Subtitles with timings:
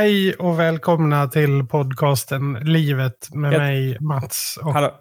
[0.00, 4.58] Hej och välkomna till podcasten Livet med Jag- mig, Mats.
[4.62, 5.00] Och, Hallå.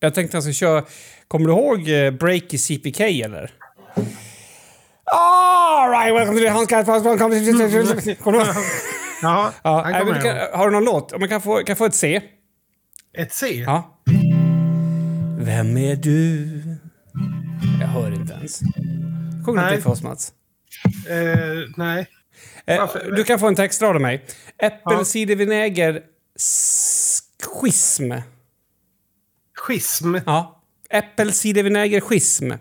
[0.00, 0.84] Jag tänkte jag ska köra...
[1.28, 3.50] Kommer du ihåg eh, Break i CPK eller?
[5.04, 6.68] All right, welcome to the Hans.
[6.68, 8.56] Kommer du ihåg?
[9.22, 11.12] Ja, nej, kommer du kan, har du någon låt?
[11.12, 12.22] Om jag kan få, kan få ett C?
[13.18, 13.46] Ett C?
[13.66, 14.02] Ja.
[15.38, 16.48] Vem är du?
[17.80, 18.60] Jag hör inte ens.
[19.46, 19.70] Sjung Nej.
[19.70, 20.32] lite för oss, Mats.
[21.08, 22.06] Eh, nej.
[22.66, 24.24] Eh, du kan få en textrad av mig.
[24.58, 26.02] Äppelcidervinäger
[27.60, 28.12] schism.
[29.56, 30.16] Schism?
[30.26, 30.62] Ja.
[30.90, 32.52] Äppelcidervinäger schism.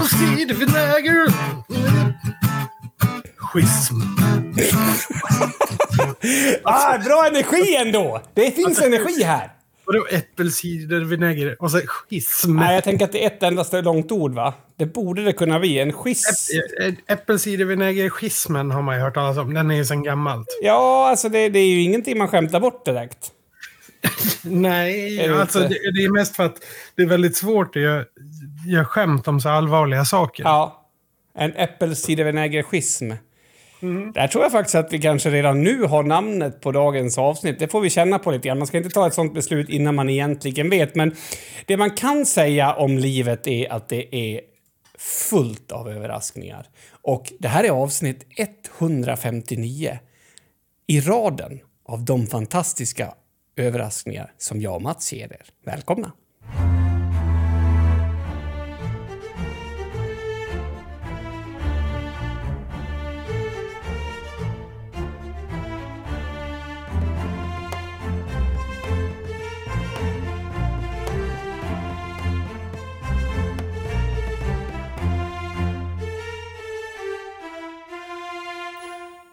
[0.00, 1.26] Äppelcidervinäger?
[3.36, 3.94] Schism.
[6.64, 8.22] Ah, bra energi ändå!
[8.34, 9.50] Det finns energi här.
[9.92, 11.56] Vadå äppelcidervinäger?
[11.62, 12.56] Och så schism?
[12.56, 14.54] Nej, jag tänker att det är ett endaste långt ord, va?
[14.76, 15.78] Det borde det kunna bli.
[15.78, 16.54] En schism.
[16.80, 19.54] Ä- Äppelcidervinäger-schismen har man ju hört talas om.
[19.54, 20.46] Den är ju sedan gammalt.
[20.62, 23.30] Ja, alltså det, det är ju ingenting man skämtar bort direkt.
[24.42, 25.78] Nej, Är det alltså det, inte?
[25.94, 26.56] det är mest för att
[26.96, 28.04] det är väldigt svårt att göra,
[28.66, 30.44] göra skämt om så allvarliga saker.
[30.44, 30.86] Ja.
[31.38, 33.12] En äppelcidervinäger schism.
[33.82, 34.12] Mm.
[34.12, 37.58] Där tror jag faktiskt att vi kanske redan nu har namnet på dagens avsnitt.
[37.58, 38.58] Det får vi känna på lite grann.
[38.58, 40.94] Man ska inte ta ett sånt beslut innan man egentligen vet.
[40.94, 41.16] Men
[41.66, 44.40] det man kan säga om livet är att det är
[44.98, 46.66] fullt av överraskningar.
[47.02, 48.26] Och det här är avsnitt
[48.78, 49.98] 159
[50.86, 53.14] i raden av de fantastiska
[53.56, 55.42] överraskningar som jag och Mats ger er.
[55.64, 56.12] Välkomna!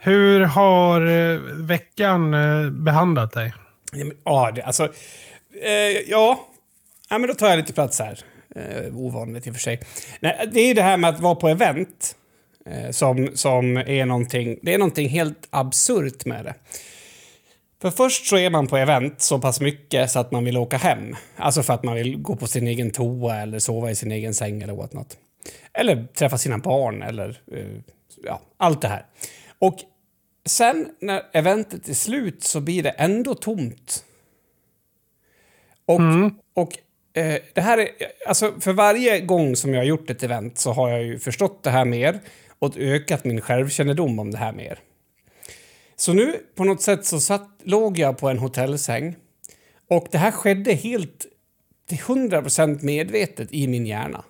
[0.07, 3.53] Hur har eh, veckan eh, behandlat dig?
[4.23, 4.84] Ja, det, alltså...
[5.63, 5.72] Eh,
[6.07, 6.47] ja.
[7.09, 8.19] ja, men då tar jag lite plats här.
[8.56, 9.79] Eh, ovanligt i och för sig.
[10.19, 12.16] Nej, det är ju det här med att vara på event
[12.66, 14.59] eh, som, som är någonting...
[14.62, 16.56] Det är någonting helt absurt med det.
[17.81, 20.78] För först så är man på event så pass mycket så att man vill åka
[20.78, 21.16] hem.
[21.35, 24.34] Alltså för att man vill gå på sin egen toa eller sova i sin egen
[24.34, 25.17] säng eller åt något.
[25.73, 27.81] Eller träffa sina barn eller eh,
[28.23, 29.06] ja, allt det här.
[29.59, 29.78] Och
[30.47, 34.03] sen när eventet är slut så blir det ändå tomt.
[35.85, 36.00] Och,
[36.53, 36.78] och
[37.13, 37.90] eh, det här är,
[38.28, 41.63] alltså för varje gång som jag har gjort ett event så har jag ju förstått
[41.63, 42.19] det här mer
[42.59, 44.80] och ökat min självkännedom om det här mer.
[45.96, 49.16] Så nu på något sätt så satt, låg jag på en hotellsäng
[49.90, 51.25] och det här skedde helt
[51.88, 54.24] till 100% medvetet i min hjärna.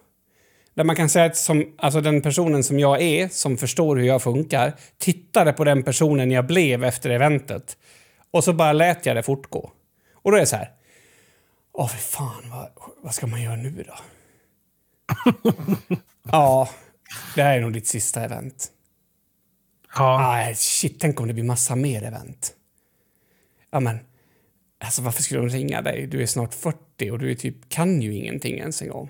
[0.78, 4.06] Där man kan säga att som, alltså den personen som jag är, som förstår hur
[4.08, 7.78] jag funkar, tittade på den personen jag blev efter eventet.
[8.32, 9.72] Och så bara lät jag det fortgå.
[10.14, 10.72] Och då är det så här.
[11.74, 12.70] Åh, för fan, vad,
[13.04, 13.96] vad ska man göra nu då?
[16.32, 16.70] ja,
[17.36, 18.68] det här är nog ditt sista event.
[19.96, 20.18] Ja.
[20.22, 22.54] Nej, shit, tänk om det blir massa mer event.
[23.72, 24.00] Ja, men...
[24.80, 26.08] Alltså varför skulle de ringa dig?
[26.08, 29.10] Du är snart 40 och du är typ, kan ju ingenting ens en gång.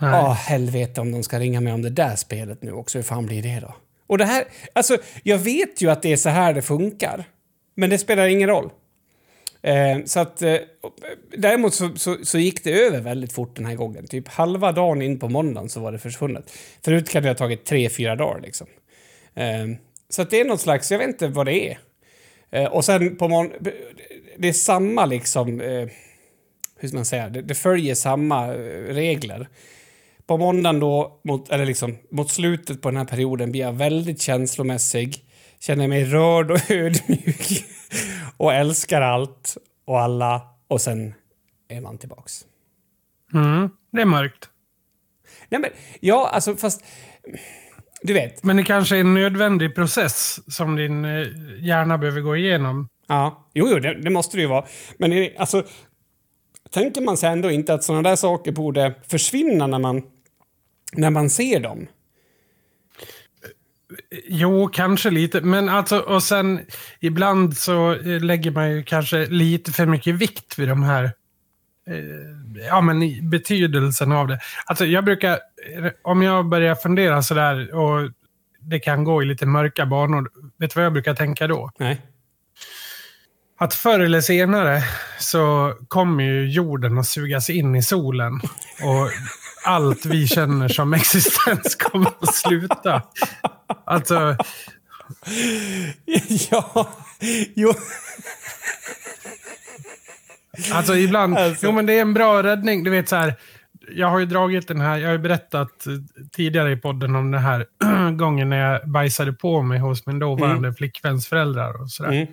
[0.00, 2.98] Ja, helvete om de ska ringa mig om det där spelet nu också.
[2.98, 3.74] Hur fan blir det då?
[4.06, 7.24] Och det här, alltså jag vet ju att det är så här det funkar.
[7.74, 8.70] Men det spelar ingen roll.
[9.62, 10.56] Eh, så att, eh,
[11.36, 14.06] däremot så, så, så gick det över väldigt fort den här gången.
[14.06, 16.52] Typ halva dagen in på måndagen så var det försvunnet.
[16.84, 18.66] Förut kan det ha tagit tre, fyra dagar liksom.
[19.34, 19.66] Eh,
[20.08, 21.78] så att det är något slags, jag vet inte vad det är.
[22.50, 23.52] Eh, och sen på morgon,
[24.38, 25.88] det är samma liksom, eh,
[26.78, 29.48] hur ska man säga, det, det följer samma eh, regler.
[30.26, 34.20] På måndagen då, mot, eller liksom, mot slutet på den här perioden blir jag väldigt
[34.22, 35.16] känslomässig.
[35.60, 37.64] Känner mig rörd och ödmjuk.
[38.36, 40.42] och älskar allt och alla.
[40.68, 41.14] Och sen
[41.68, 42.44] är man tillbaks.
[43.34, 44.48] Mm, det är mörkt.
[45.48, 45.70] Nej men,
[46.00, 46.84] ja alltså fast...
[48.02, 48.42] Du vet.
[48.44, 51.26] Men det kanske är en nödvändig process som din eh,
[51.60, 52.88] hjärna behöver gå igenom.
[53.08, 54.64] Ja, jo, jo det, det måste det ju vara.
[54.98, 55.64] Men är det- alltså...
[56.74, 60.02] Tänker man sig ändå inte att sådana där saker borde försvinna när man,
[60.92, 61.86] när man ser dem?
[64.28, 65.40] Jo, kanske lite.
[65.40, 66.60] Men alltså, och sen
[67.00, 71.04] ibland så eh, lägger man ju kanske lite för mycket vikt vid de här
[71.90, 74.38] eh, ja, men betydelsen av det.
[74.66, 78.10] Alltså jag brukar, eh, om jag börjar fundera sådär och
[78.60, 81.70] det kan gå i lite mörka banor, vet du vad jag brukar tänka då?
[81.78, 82.02] Nej.
[83.58, 84.82] Att förr eller senare
[85.18, 88.40] så kommer ju jorden att sugas in i solen.
[88.82, 89.10] Och
[89.64, 93.02] allt vi känner som existens kommer att sluta.
[93.84, 94.36] Alltså...
[96.50, 96.88] ja,
[97.54, 97.74] jo.
[100.72, 101.66] Alltså ibland, Alltså.
[101.66, 102.84] jo men det är en bra räddning.
[102.84, 103.34] Du vet så här,
[103.94, 105.86] jag har ju dragit den här, jag har ju berättat
[106.32, 107.66] tidigare i podden om den här
[108.16, 112.12] gången när jag bajsade på mig hos min dåvarande flickväns föräldrar och sådär.
[112.12, 112.26] Mm.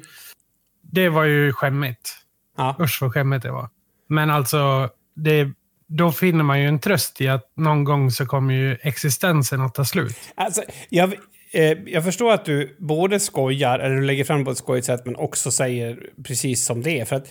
[0.91, 2.17] Det var ju skämmigt.
[2.57, 2.75] Ja.
[2.79, 3.69] Usch vad skämmigt det var.
[4.07, 5.49] Men alltså, det,
[5.87, 9.73] då finner man ju en tröst i att någon gång så kommer ju existensen att
[9.73, 10.15] ta slut.
[10.35, 11.13] Alltså, jag,
[11.51, 15.05] eh, jag förstår att du både skojar, eller du lägger fram på ett skojigt sätt,
[15.05, 17.05] men också säger precis som det är.
[17.05, 17.27] För att,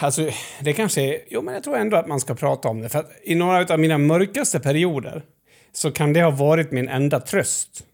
[0.00, 0.30] alltså,
[0.60, 1.20] det kanske är...
[1.30, 2.88] Jo, men jag tror ändå att man ska prata om det.
[2.88, 5.22] För att i några av mina mörkaste perioder
[5.72, 7.84] så kan det ha varit min enda tröst.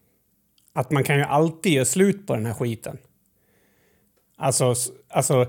[0.75, 2.97] Att man kan ju alltid göra slut på den här skiten.
[4.43, 4.73] Alltså,
[5.09, 5.45] alltså...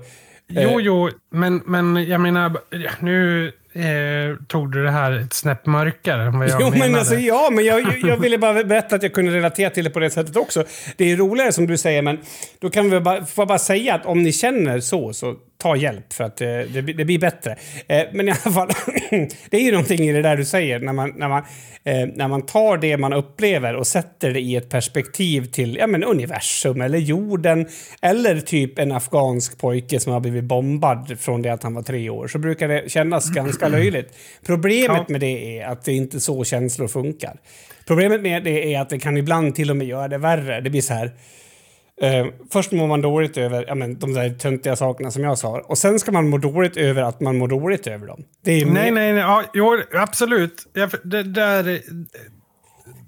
[0.47, 2.51] Jo, jo, men, men jag menar,
[2.99, 6.89] nu eh, tog du det här ett snäpp mörkare än vad jag Jo, menade.
[6.91, 9.89] men alltså, ja, men jag, jag- ville bara berätta att jag kunde relatera till det
[9.89, 10.63] på det sättet också.
[10.97, 12.17] Det är roligare som du säger, men
[12.59, 15.75] då kan vi bara, får jag bara säga att om ni känner så, så ta
[15.75, 17.55] hjälp för att eh, det, blir- det blir bättre.
[17.87, 18.67] Eh, men i alla fall,
[19.49, 21.43] det är ju någonting i det där du säger, när man, när man,
[21.83, 25.87] eh, när man tar det man upplever och sätter det i ett perspektiv till ja,
[25.87, 27.67] men universum eller jorden
[28.01, 32.09] eller typ en afghansk pojke som har blivit bombad från det att han var tre
[32.09, 34.15] år, så brukar det kännas ganska löjligt.
[34.45, 35.05] Problemet Ja.
[35.07, 37.39] med det är att det inte är så känslor funkar.
[37.87, 40.61] Problemet med det är att det kan ibland till och med göra det värre.
[40.61, 41.11] Det blir så här...
[42.01, 45.59] Eh, först mår man dåligt över ja, men, de där töntiga sakerna som jag sa.
[45.59, 48.23] Och sen ska man må dåligt över att man mår dåligt över dem.
[48.45, 49.13] Nej, nej, nej.
[49.13, 50.67] Ja, jo, absolut.
[50.73, 51.81] Jag, det där,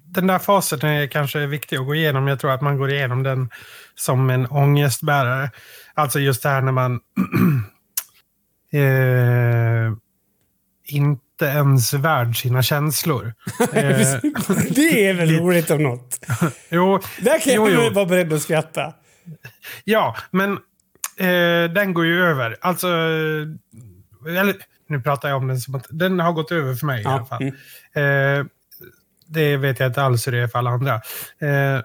[0.05, 2.27] den där fasen är kanske viktig att gå igenom.
[2.27, 3.49] Jag tror att man går igenom den
[3.95, 5.49] som en ångestbärare.
[5.93, 6.93] Alltså just det här när man
[8.73, 9.97] eh,
[10.87, 13.33] inte ens värd sina känslor.
[13.73, 13.97] Eh,
[14.69, 16.19] det är väl roligt om något.
[16.69, 17.93] jo, Där kan jo, jag jo.
[17.93, 18.93] vara beredd att skratta.
[19.83, 20.51] Ja, men
[21.17, 22.57] eh, den går ju över.
[22.61, 22.87] Alltså,
[24.27, 24.55] eller,
[24.89, 27.11] nu pratar jag om den som att den har gått över för mig i Ja,
[27.11, 27.41] alla fall.
[27.41, 28.39] mm.
[28.39, 28.45] Eh,
[29.27, 30.93] det vet jag inte alls hur det är för alla andra.
[31.39, 31.81] Eh,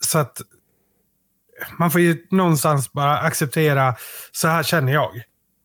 [0.00, 0.38] så att
[1.78, 3.94] man får ju någonstans bara acceptera,
[4.32, 5.10] så här känner jag.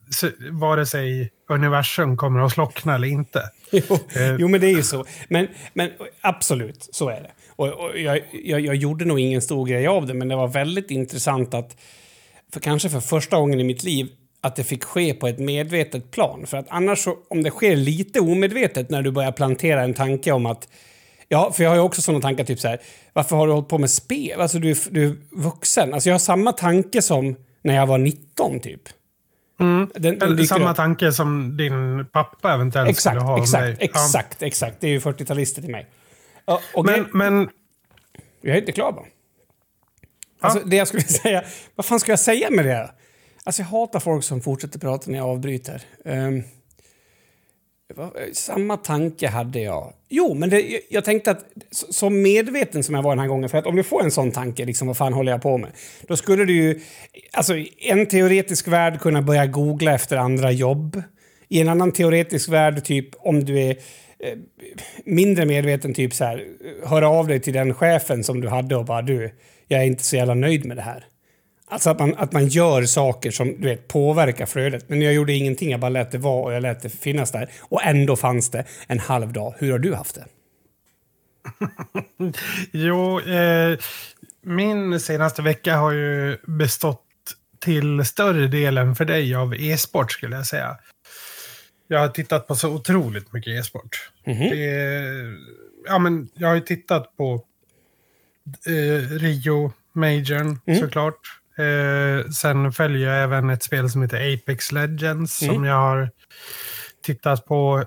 [0.10, 3.42] Så, vare sig universum kommer att slockna eller inte.
[3.72, 3.82] Jo,
[4.16, 4.36] Eh.
[4.40, 5.06] jo, men det är ju så.
[5.28, 5.90] Men, men
[6.22, 7.32] absolut, så är det.
[7.56, 10.48] Och, och jag, jag, jag gjorde nog ingen stor grej av det, men det var
[10.48, 11.78] väldigt intressant att,
[12.54, 14.08] för kanske för första gången i mitt liv,
[14.42, 16.46] att det fick ske på ett medvetet plan.
[16.48, 20.32] För att annars, så, om det sker lite omedvetet när du börjar plantera en tanke
[20.32, 20.68] om att
[21.28, 22.80] Ja, för jag har ju också sådana tankar, typ så här.
[23.14, 24.42] Varför har du hållit på med spel?
[24.42, 25.94] Alltså, du, du är vuxen.
[25.94, 28.82] Alltså, jag har samma tanke som när jag var 19, typ.
[29.96, 33.78] Den, den dyker samma tanke som din pappa eventuellt Exakt, skulle ha om exakt, dig.
[33.80, 33.86] Ja.
[33.86, 34.78] exakt, exakt.
[34.80, 35.88] Det är ju 40-talister till mig.
[36.74, 37.50] Och Men, men
[38.42, 39.06] jag är inte klar bara.
[40.40, 41.44] Alltså, det jag skulle säga...
[41.76, 42.92] Vad fan ska jag säga med det?
[43.44, 45.82] Alltså, jag hatar folk som fortsätter prata när jag avbryter.
[46.06, 46.44] Ehm,
[47.98, 49.94] Eh, samma tanke hade jag.
[50.10, 53.58] Jo, men det, jag, tänkte att så, medveten som jag var den här gången, för
[53.58, 55.72] att om du får en sån tanke, liksom vad fan håller jag på med?
[56.08, 56.82] Då skulle du ju,
[57.32, 61.04] alltså i en teoretisk värld kunna börja googla efter andra jobb.
[61.50, 63.70] I en annan teoretisk värld, typ om du är
[64.20, 64.38] eh,
[65.06, 68.76] mindre medveten, typ så här, eh, höra av dig till den chefen som du hade
[68.76, 69.32] och bara du,
[69.68, 71.06] jag är inte så jävla nöjd med det här.
[71.74, 74.90] Alltså att man, att man gör saker som du vet, påverkar flödet.
[74.90, 77.50] Men jag gjorde ingenting, jag bara lät det vara och jag lät det finnas där.
[77.62, 79.54] Och ändå fanns det en halv dag.
[79.58, 80.26] Hur har du haft det?
[82.72, 83.78] Jo, eh,
[84.42, 87.04] min senaste vecka har ju bestått
[87.60, 90.78] till större delen för dig av e-sport skulle jag säga.
[91.88, 94.12] Jag har tittat på så otroligt mycket e-sport.
[94.50, 95.38] Det är-
[95.88, 97.44] Ja, men jag har ju tittat på
[98.68, 101.20] eh, Rio Majorn såklart.
[101.58, 106.10] Eh, sen följer jag även ett spel som heter Apex Legends som jag har
[107.04, 107.84] tittat på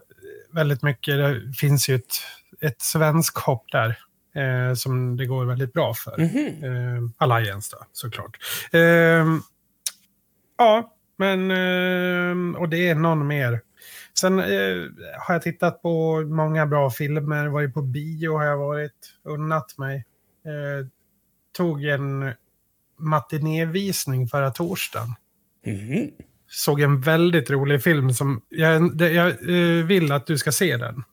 [0.52, 1.16] väldigt mycket.
[1.16, 2.14] Det finns ju ett,
[2.60, 3.98] ett svensk hopp där
[4.34, 6.20] eh, som det går väldigt bra för.
[6.20, 8.38] Eh, Alliance då, såklart.
[8.72, 9.26] Eh,
[10.58, 13.60] ja, men eh, och det är någon mer.
[14.18, 14.84] Sen eh,
[15.18, 17.46] har jag tittat på många bra filmer.
[17.46, 19.12] Varit på bio har jag varit.
[19.24, 20.04] Unnat mig.
[20.46, 20.86] Eh,
[21.56, 22.32] tog en
[22.98, 25.14] matinévisning förra torsdagen.
[25.66, 26.10] Mhm.
[26.48, 31.04] Såg en väldigt rolig film som jag, jag eh, vill att du ska se den.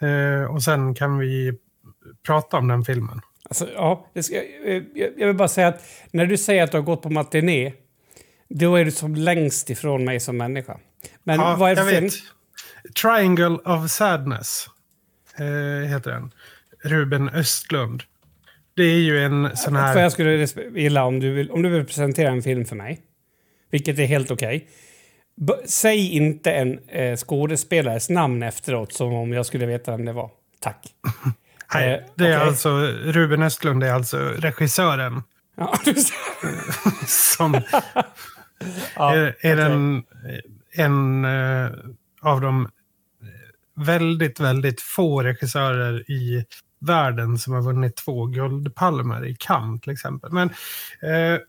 [0.00, 1.58] Eh, och sen kan vi
[2.26, 3.20] prata om den filmen.
[3.48, 7.02] Alltså, ja, eh, jag, vill bara säga att när du säger att du har gått
[7.02, 7.72] på matiné
[8.48, 10.78] Då är du som längst ifrån mig som människa.
[11.24, 12.10] Men Ja, vad är det för film?
[13.02, 14.66] Triangle of Sadness
[15.38, 16.32] eh, heter den.
[16.84, 18.02] Ruben Östlund.
[18.80, 20.02] Det är ju en sån För här...
[20.02, 23.00] jag skulle gilla om du, vill, om du vill presentera en film för mig.
[23.70, 24.68] Vilket är helt okej.
[25.36, 30.12] B- Säg inte en eh, skådespelares namn efteråt som om jag skulle veta vem det
[30.12, 30.30] var.
[30.60, 30.86] Tack.
[31.74, 32.48] Nej, eh, det är okej.
[32.48, 32.70] alltså,
[33.04, 35.22] Ruben Östlund är alltså regissören
[35.56, 35.78] Ja,
[37.06, 37.60] som
[38.96, 39.56] ja, är, är okej.
[39.56, 40.04] den,
[40.76, 41.70] en eh,
[42.22, 42.68] av de
[43.76, 46.44] väldigt, väldigt få regissörer i
[46.80, 50.32] världen som har vunnit två guldpalmer i Cannes till exempel.
[50.32, 50.48] Men
[51.02, 51.40] eh,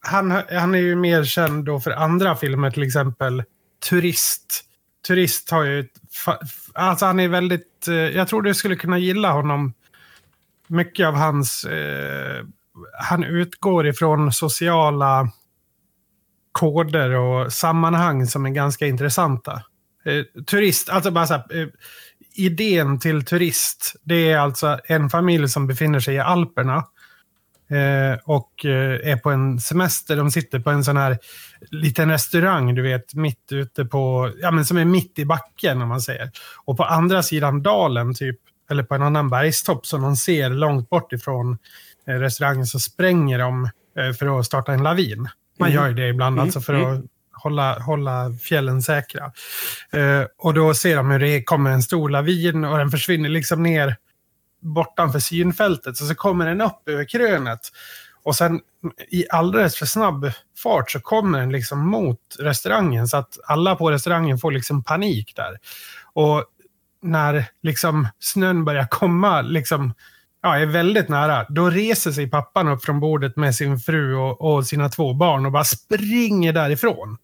[0.00, 3.42] han, han är ju mer känd då för andra filmer, till exempel
[3.88, 4.62] Turist.
[5.06, 5.88] Turist har ju...
[6.72, 7.88] Alltså han är väldigt...
[7.88, 9.74] Eh, jag tror du skulle kunna gilla honom.
[10.66, 11.64] Mycket av hans...
[11.64, 12.44] Eh,
[13.00, 15.30] han utgår ifrån sociala
[16.52, 19.62] koder och sammanhang som är ganska intressanta.
[20.04, 21.68] Eh, turist, alltså bara så här, eh,
[22.36, 26.76] idén till turist, det är alltså en familj som befinner sig i Alperna
[27.70, 30.16] eh, och eh, är på en semester.
[30.16, 31.18] De sitter på en sån här
[31.70, 35.88] liten restaurang, du vet, mitt ute på, ja men som är mitt i backen om
[35.88, 36.30] man säger.
[36.64, 38.36] Och på andra sidan dalen, typ,
[38.70, 41.58] eller på en annan bergstopp som de ser långt bort ifrån
[42.06, 43.64] eh, restaurangen så spränger de
[43.98, 45.28] eh, för att starta en lavin.
[45.58, 45.74] Man Mm.
[45.82, 47.04] gör ju det ibland, Mm, alltså för att
[47.42, 49.24] hålla, hålla fjällen säkra.
[49.92, 53.62] Eh, och då ser de hur det kommer en stor lavin och den försvinner liksom
[53.62, 53.96] ner
[54.60, 55.96] bortanför synfältet.
[55.96, 57.60] Så, så kommer den upp över krönet.
[58.22, 58.60] Och sen
[59.08, 60.30] i alldeles för snabb
[60.62, 63.08] fart så kommer den liksom mot restaurangen.
[63.08, 65.58] Så att alla på restaurangen får liksom panik där.
[66.12, 66.44] Och
[67.02, 69.94] när liksom snön börjar komma, liksom,
[70.42, 74.40] ja, är väldigt nära, då reser sig pappan upp från bordet med sin fru och,
[74.40, 77.16] och sina två barn och bara springer därifrån.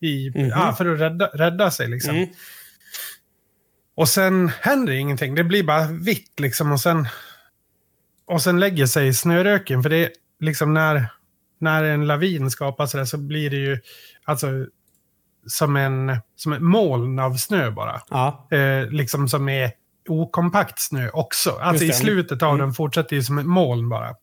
[0.00, 0.48] I, Mhm.
[0.48, 1.88] ja, för att rädda, rädda sig.
[1.88, 2.16] Liksom.
[2.16, 2.28] Mm.
[3.96, 5.34] Och sen händer ingenting.
[5.34, 6.72] Det blir bara vitt liksom.
[6.72, 7.08] Och sen,
[8.26, 9.82] och sen lägger sig snöröken.
[9.82, 10.10] För det är
[10.40, 11.06] liksom när,
[11.60, 13.78] när en lavin skapas så, där, så blir det ju
[14.24, 14.46] alltså
[15.46, 18.00] som en som ett moln av snö bara.
[18.10, 18.48] Ja.
[18.50, 19.70] Eh, liksom som är
[20.08, 21.50] okompakt snö också.
[21.50, 22.66] Alltså i slutet av Mm.
[22.66, 24.14] den fortsätter ju som ett moln bara.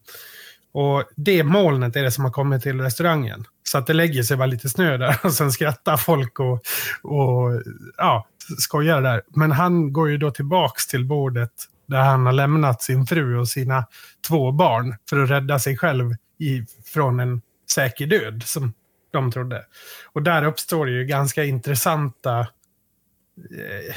[0.74, 3.46] Och det molnet är det som har kommit till restaurangen.
[3.64, 6.64] Så att det lägger sig bara lite snö där och sen skrattar folk och,
[7.02, 7.62] och
[7.98, 8.28] ja,
[8.58, 9.22] skojar där.
[9.36, 11.52] Men han går ju då tillbaks till bordet
[11.88, 13.86] där han har lämnat sin fru och sina
[14.28, 18.74] två barn för att rädda sig själv i, från en säker död som
[19.12, 19.66] de trodde.
[20.14, 23.96] Och där uppstår det ju ganska intressanta eh,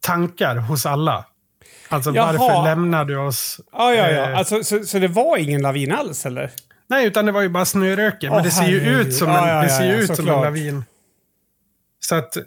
[0.00, 1.26] tankar hos alla.
[1.92, 2.32] Alltså Jaha.
[2.32, 3.60] varför lämnar du oss?
[3.72, 4.36] Ja, ja, Eh, ja.
[4.36, 6.50] Alltså, så, så det var ingen lavin alls, eller?
[6.90, 8.30] Nej, utan det var ju bara snöröken.
[8.30, 9.06] Åh, men det ser ju herregud.
[9.06, 10.84] ut som en, Ja, ja, det ser ju ja, ja, ut som en lavin.
[12.00, 12.42] Så att eh,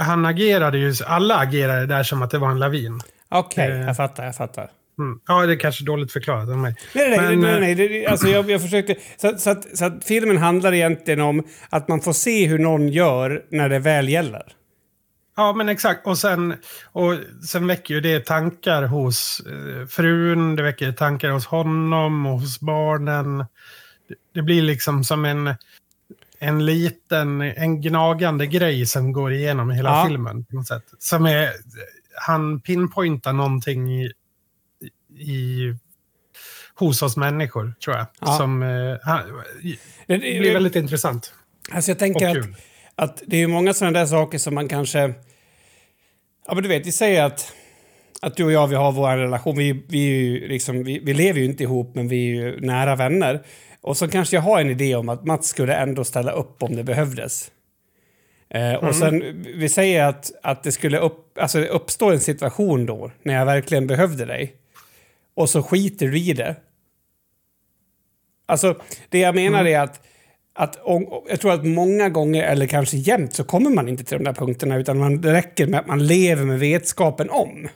[0.00, 3.00] han agerade ju, alla agerade där som att det var en lavin.
[3.30, 3.80] Okej, Eh.
[3.80, 4.70] jag fattar, jag fattar.
[4.98, 5.20] Mm.
[5.28, 6.74] Ja, det är kanske dåligt förklarat av mig.
[6.94, 8.06] Nej, nej, Men, nej, eh, nej, nej.
[8.06, 8.94] Alltså jag, jag försökte...
[9.16, 12.88] Så, så, att, så att filmen handlar egentligen om att man får se hur någon
[12.88, 14.42] gör när det väl gäller.
[15.38, 16.06] Ja, men exakt.
[16.06, 16.54] Och sen,
[16.84, 17.14] och
[17.48, 22.60] sen väcker ju det tankar hos eh, frun, det väcker tankar hos honom och hos
[22.60, 23.44] barnen.
[24.34, 25.54] Det, blir liksom som en,
[26.38, 30.04] en liten, en gnagande grej som går igenom hela Ja.
[30.08, 30.44] filmen.
[30.44, 30.84] På något sätt.
[30.98, 31.50] Som är,
[32.26, 34.12] han pinpointar någonting i,
[35.18, 35.74] i,
[36.74, 38.06] hos oss människor, tror jag.
[38.20, 38.36] Ja.
[38.36, 39.22] Som eh, han,
[40.06, 41.32] Det, blir väldigt intressant.
[41.72, 42.46] Alltså jag tänker att,
[42.94, 45.14] att det är många sådana där saker som man kanske...
[46.48, 47.52] Ja, men du vet, vi säger att,
[48.20, 49.56] att du och jag vi har vår relation.
[49.56, 53.42] Vi, vi, liksom, vi, vi lever ju inte ihop, men vi är ju nära vänner.
[53.80, 56.76] Och så kanske jag har en idé om att Mats skulle ändå ställa upp om
[56.76, 57.50] det behövdes.
[58.50, 63.10] Eh, Och sen, vi säger att, att det skulle upp, alltså uppstå en situation då,
[63.22, 64.54] när jag verkligen behövde dig.
[65.34, 66.56] Och så skiter du i det.
[68.46, 70.06] Alltså, det jag menar är att,
[70.58, 74.18] att om, jag tror att många gånger, eller kanske jämt, så kommer man inte till
[74.18, 77.68] de där punkterna, utan man, det räcker med att man lever med vetskapen om.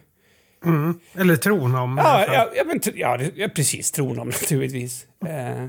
[0.64, 1.00] Mm.
[1.14, 1.98] Eller tron om.
[1.98, 3.90] Ja, ja, ja, men, ja, ja precis.
[3.90, 5.06] Tron om naturligtvis.
[5.26, 5.66] Eh,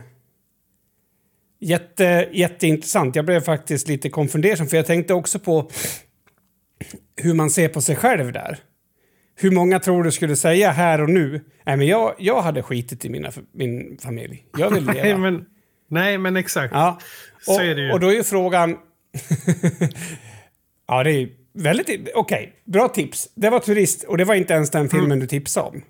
[1.60, 3.16] jätte, jätteintressant.
[3.16, 5.70] Jag blev faktiskt lite konfundersam, för jag tänkte också på
[7.16, 8.58] hur man ser på sig själv där.
[9.36, 11.42] Hur många tror du skulle säga här och nu?
[11.66, 14.46] Nej, men jag, jag hade skitit i mina, min familj.
[14.58, 15.18] Jag vill leva.
[15.18, 15.46] Men,
[15.88, 16.74] nej, men exakt.
[16.74, 17.00] Ja.
[17.48, 17.60] Och,
[17.94, 18.78] och då är ju frågan...
[20.88, 22.12] ja, det är väldigt...
[22.16, 23.30] Okej, bra tips.
[23.36, 25.20] Det var Turist och det var inte ens den filmen Mm.
[25.20, 25.84] du tipsade om.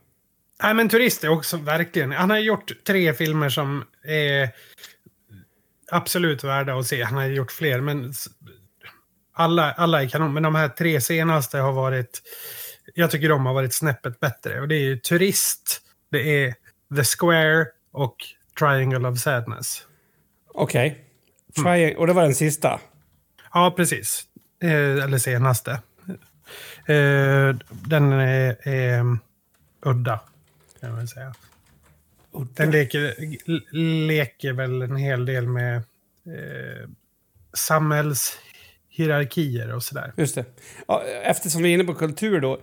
[0.64, 2.12] Nej, men Turist är också verkligen...
[2.12, 4.50] Han har gjort tre filmer som är
[5.92, 7.04] absolut värda att se.
[7.04, 8.14] Han har gjort fler, men
[9.34, 10.34] alla, alla är kanon.
[10.34, 12.22] Men de här tre senaste har varit...
[12.96, 14.62] Jag tycker de har varit snäppet bättre.
[14.62, 15.82] Och det är ju Turist,
[16.12, 16.54] det är
[16.96, 18.16] The Square och
[18.60, 19.88] Triangle of Sadness.
[20.48, 21.06] Okej.
[21.64, 22.80] Try- Och det var den sista?
[23.54, 24.24] Ja, precis.
[24.64, 25.72] Eh, eller senaste.
[26.86, 29.18] Eh, den är, är
[29.82, 30.20] udda,
[30.82, 31.34] kan man säga.
[32.56, 33.16] Den leker,
[34.08, 36.90] leker väl en hel del med eh,
[37.54, 40.14] samhällshierarkier och sådär.
[40.18, 40.46] Just det.
[40.88, 42.62] Ja, eftersom vi är inne på kultur då.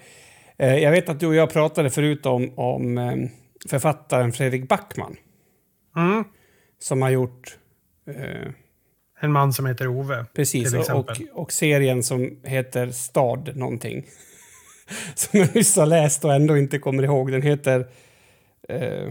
[0.58, 3.14] Eh, jag vet att du och jag pratade förut om, om eh,
[3.70, 5.16] författaren Fredrik Backman.
[5.96, 6.24] Mm.
[6.78, 7.58] Som har gjort...
[8.06, 8.52] Eh,
[9.20, 10.26] En man som heter Ove.
[10.34, 10.70] precis.
[10.70, 14.06] till Och, och serien som heter Stad någonting.
[15.14, 17.32] som jag nyss har läst och ändå inte kommer ihåg.
[17.32, 17.80] Den heter...
[18.68, 19.08] Eh,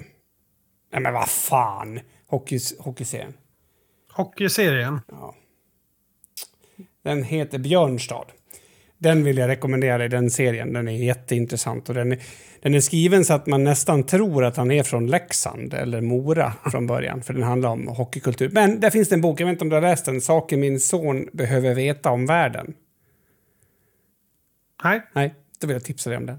[0.92, 2.00] nej men vad fan!
[2.28, 3.34] Hockey, hockeyserien.
[4.12, 5.00] Hockeyserien.
[5.08, 5.36] Ja.
[7.04, 8.26] Den heter Björnstad.
[8.98, 10.74] Den vill jag rekommendera dig, den serien.
[10.74, 11.90] Den är jätteintressant.
[11.90, 12.20] Och den, är,
[12.62, 16.54] den är skriven så att man nästan tror att han är från Leksand eller Mora
[16.72, 17.24] från början.
[17.24, 18.50] För den handlar om hockeykultur.
[18.50, 20.58] Men där finns det en bok, jag vet inte om du har läst den, Saker
[20.58, 22.74] min son behöver veta om världen.
[24.84, 26.38] Nej, Nej, då vill jag tipsa dig om den.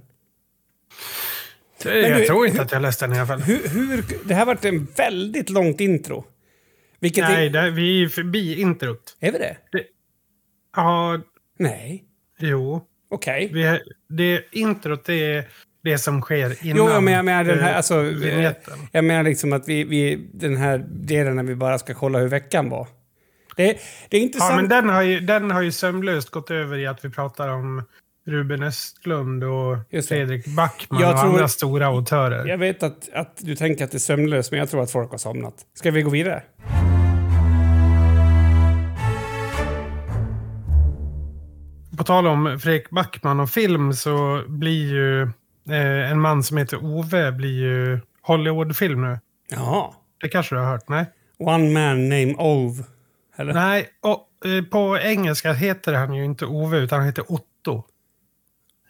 [1.85, 3.41] jag du- tror inte att jag läste den i alla fall.
[3.41, 6.25] Hur, hur, det här varit en väldigt långt intro.
[7.01, 9.17] Vilket Nej, är, det, vi är förbi introt.
[9.21, 9.57] är vi det?
[10.77, 11.21] Ja,
[11.59, 12.05] Nej.
[12.39, 12.87] jo.
[13.11, 13.63] Okej.
[13.63, 15.49] Är- det introt det är
[15.83, 16.77] det som sker innan.
[16.77, 18.79] Jo, jag menar, jag menar den här, eh, alltså, eh, vignetten.
[18.93, 22.29] jag menar liksom att vi, vi, den här delen när vi bara ska kolla hur
[22.29, 22.89] veckan var.
[23.57, 24.51] Det, det är intressant.
[24.53, 27.49] Ja, men den har, ju, den har ju sömlöst gått över i att vi pratar
[27.49, 27.83] om
[28.27, 30.05] Ruben Östlund och.
[30.09, 32.47] Fredrik Backman Jag och tror- andra stora autörer.
[32.47, 35.11] Jag vet att, att du tänker att det är sömnlöst, men jag tror att folk
[35.11, 35.55] har somnat.
[35.75, 36.43] Ska vi gå vidare?
[41.99, 45.29] På tal om Fredrik Backman och film så blir ju
[45.73, 49.19] eh, en man som heter Ove blir ju Hollywoodfilm nu.
[49.49, 49.95] Ja.
[50.21, 50.89] Det kanske du har hört?
[50.89, 51.07] Nej?
[51.39, 52.85] One man named Ove.
[53.37, 53.53] Eller?
[53.55, 57.77] Nej, och, eh, på engelska heter han ju inte Ove utan han heter Otto.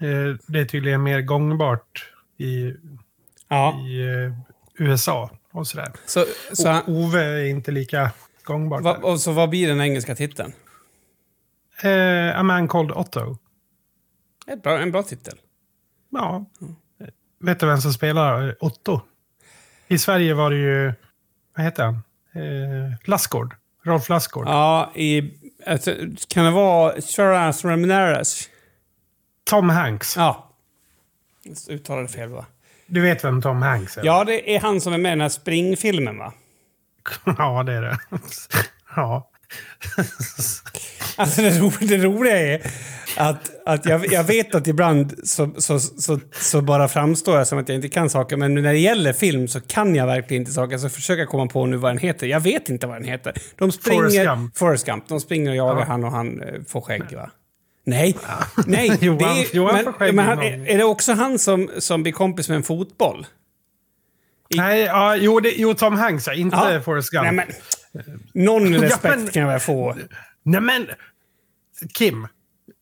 [0.00, 2.74] Eh, det är tydligen mer gångbart i,
[3.48, 3.80] Ja.
[3.88, 4.32] i eh,
[4.78, 5.92] USA och sådär.
[6.06, 8.10] Så, så, han, Och Ove är inte lika
[8.44, 8.82] gångbart.
[8.82, 10.52] va, och så vad blir den engelska titeln?
[11.82, 13.36] Eh, A man called Otto.
[14.46, 15.38] Ett bra, en bra titel.
[16.10, 16.44] Ja.
[17.40, 19.00] Vet du vem som spelar Otto?
[19.88, 20.92] I Sverige var det ju,
[21.56, 21.94] vad heter han?
[22.32, 23.54] Eh, Lassgård.
[23.84, 24.46] Rolf Lassgård.
[24.46, 25.32] Ja, i...
[25.66, 25.94] Alltså,
[26.28, 28.48] kan det vara Charles Ramirez?
[29.44, 30.16] Tom Hanks.
[30.16, 30.50] Ja.
[31.42, 32.46] Jag Uttalade fel, va?
[32.86, 34.04] Du vet vem Tom Hanks är?
[34.04, 36.32] Ja, det är han som är med i den här springfilmen, va?
[37.38, 37.98] ja, det är det.
[38.96, 39.29] ja.
[41.16, 42.60] Alltså det, ro, det roliga är
[43.16, 47.58] att, att jag, jag vet att ibland så, så, så, så bara framstår jag som
[47.58, 48.36] att jag inte kan saker.
[48.36, 50.78] Men när det gäller film så kan jag verkligen inte saker.
[50.78, 52.26] Så försöker jag komma på nu vad den heter.
[52.26, 53.32] Jag vet inte vad den heter.
[53.58, 54.00] De springer...
[54.00, 54.58] Forrest Gump.
[54.58, 55.08] Forrest Gump.
[55.08, 55.84] De springer och jagar Ja.
[55.86, 57.30] han och han eh, får skägg, va?
[57.86, 58.16] Nej,
[58.66, 58.88] nej.
[59.00, 61.70] Johan- det är, Johan men, får skägg men han, är, är det också han som,
[61.78, 63.26] som blir kompis med en fotboll?
[64.54, 66.80] Nej, ja, jo, det, jo, Tom Hanks, ja, inte Ja.
[66.82, 67.22] Forrest Gump.
[67.24, 67.46] Nej, men,
[68.34, 69.96] någon Ja, respekt men- kan jag väl få.
[70.42, 70.86] Nej, men
[71.94, 72.26] Kim.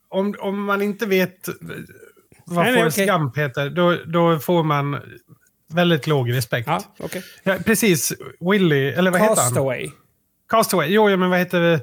[0.09, 1.49] Om, om man inte vet
[2.47, 3.07] vad Nej, Forrest okej.
[3.07, 5.01] Gump heter, då, då får man
[5.73, 6.69] väldigt låg respekt.
[6.69, 7.23] Ja, okej.
[7.43, 8.13] Ja, precis.
[8.41, 9.45] Willy, eller vad heter han?
[9.45, 9.91] Castaway.
[10.49, 10.89] Castaway.
[10.89, 11.81] Jo, ja, men vad heter,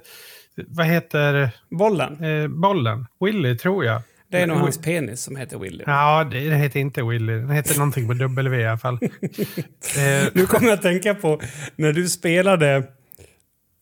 [0.67, 2.23] vad heter Bollen.
[2.23, 3.05] eh, bollen?
[3.19, 4.01] Willy, tror jag.
[4.27, 5.83] Det är nog hans penis som heter Willy.
[5.87, 7.33] Ja, det, den heter inte Willy.
[7.33, 8.93] Den heter någonting på W i alla fall.
[9.01, 11.41] eh, Nu kommer jag att tänka på
[11.75, 12.83] när du spelade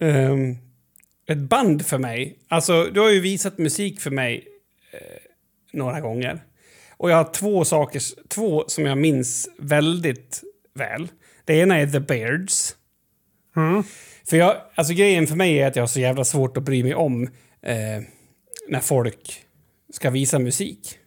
[0.03, 0.57] ehm,
[1.27, 2.37] ett band för mig.
[2.47, 4.47] Alltså, du har ju visat musik för mig
[4.91, 4.99] eh,
[5.73, 6.43] några gånger.
[6.97, 11.07] Och jag har två saker, två som jag minns väldigt väl.
[11.45, 12.75] Det ena är The Beards.
[13.55, 13.83] mm,
[14.29, 16.83] För jag, alltså grejen för mig är att jag har så jävla svårt att bry
[16.83, 17.23] mig om
[17.61, 18.03] eh,
[18.67, 19.45] när folk
[19.93, 20.99] ska visa musik.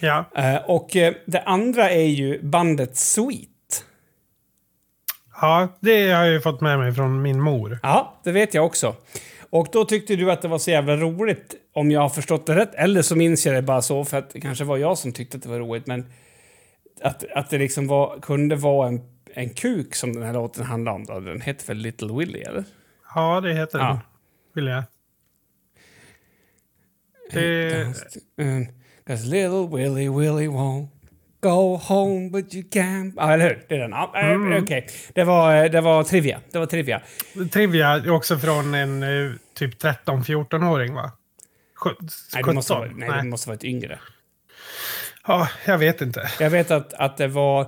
[0.00, 0.30] ja.
[0.36, 3.49] Eh, och eh, det andra är ju bandet Sweet.
[5.40, 7.78] Ja, det har jag ju fått med mig från min mor.
[7.82, 8.96] Ja, det vet jag också.
[9.50, 12.54] Och då tyckte du att det var så jävla roligt, om jag har förstått det
[12.56, 12.74] rätt.
[12.74, 15.36] Eller så minns jag det bara så, för att det kanske var jag som tyckte
[15.36, 15.86] att det var roligt.
[15.86, 16.06] Men
[17.02, 19.00] att, att det liksom var, kunde vara en,
[19.34, 21.04] en kuk som den här låten handlar om.
[21.06, 21.20] Då.
[21.20, 22.64] Den heter väl Little Willy, eller?
[23.14, 23.86] Ja, det heter den.
[23.86, 24.00] Ja.
[24.54, 24.82] Vill jag.
[27.32, 27.86] Det,
[29.06, 30.86] 'Cause little Willy Willy won't
[31.42, 33.12] Go home but you can't...
[33.16, 33.64] Ja, eller hur?
[33.68, 33.90] Det är den.
[33.90, 34.52] Ja, mm.
[34.52, 34.62] Okej.
[34.62, 34.82] Okay.
[35.14, 36.40] Det, var, det var trivia.
[36.50, 37.02] Det var trivia.
[37.52, 41.12] Trivia är också från en eh, typ 13-14-åring, va?
[41.76, 42.08] 17?
[42.34, 43.22] Nej, det måste, vara, nej, nej.
[43.22, 43.98] det måste vara ett yngre.
[45.26, 46.30] Ja, jag vet inte.
[46.40, 47.66] Jag vet att, att det var...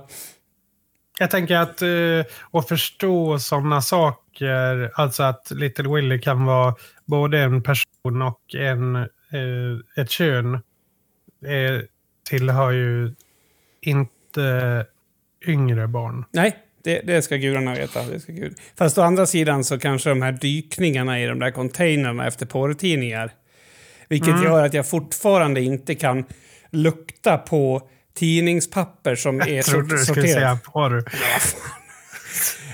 [1.19, 7.39] Jag tänker att uh, att förstå sådana saker, alltså att Little Willy kan vara både
[7.39, 11.81] en person och en, uh, ett kön, uh,
[12.29, 13.13] tillhör ju
[13.87, 14.85] inte
[15.47, 16.25] yngre barn.
[16.31, 18.03] Nej, det, det ska gudarna veta.
[18.03, 18.55] Det ska gud.
[18.77, 23.31] Fast å andra sidan så kanske de här dykningarna i de där containrarna efter porrtidningar,
[24.09, 24.43] vilket mm.
[24.43, 26.25] gör att jag fortfarande inte kan
[26.71, 29.55] lukta på tidningspapper som är sorterat.
[29.55, 31.03] Jag trodde du skulle säga porr.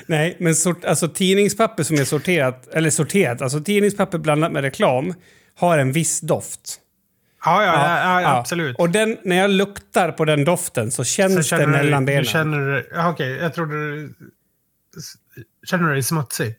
[0.06, 5.14] Nej, men sort, alltså tidningspapper som är sorterat, eller sorterat, alltså tidningspapper blandat med reklam
[5.56, 6.80] har en viss doft.
[7.46, 8.76] Ja, ja, ja, ja, absolut.
[8.78, 12.24] Och den, när jag luktar på den doften så känns så det mellan benen.
[12.24, 12.86] Du känner...
[12.92, 14.14] Okej, okay, jag trodde du...
[15.66, 16.56] Känner du dig smutsig?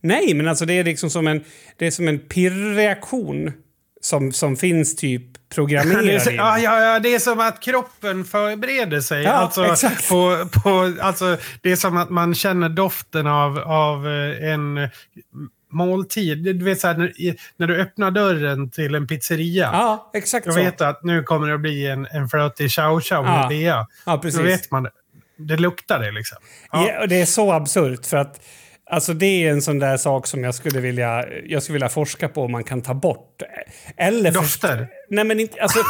[0.00, 1.44] Nej, men alltså det är liksom som en,
[1.76, 3.52] det är som en pirrreaktion
[4.00, 5.22] som, som finns typ
[5.54, 9.22] programmerad så, ja, ja, ja, det är som att kroppen förbereder sig.
[9.22, 10.08] Ja, alltså, exakt.
[10.08, 14.88] På, på, alltså, det är som att man känner doften av, av eh, en
[15.70, 16.44] måltid.
[16.44, 17.12] Du vet så här, när,
[17.56, 19.70] när, du öppnar dörren till en pizzeria.
[19.72, 20.50] Ja, exakt så.
[20.50, 23.48] Du vet att nu kommer det att bli en, en flötig chow chow med ja.
[23.48, 23.86] bea.
[24.06, 24.40] Ja, precis.
[24.40, 24.90] Då vet man det.
[25.38, 26.38] Det luktar det liksom.
[26.72, 26.88] Ja.
[26.88, 27.00] ja.
[27.00, 28.40] och det är så absurt för att
[28.90, 32.28] Alltså det är en sån där sak som jag skulle vilja, jag skulle vilja forska
[32.28, 33.42] på om man kan ta bort.
[33.96, 34.88] Eller Dofter?
[35.08, 35.78] Nej men inte, alltså...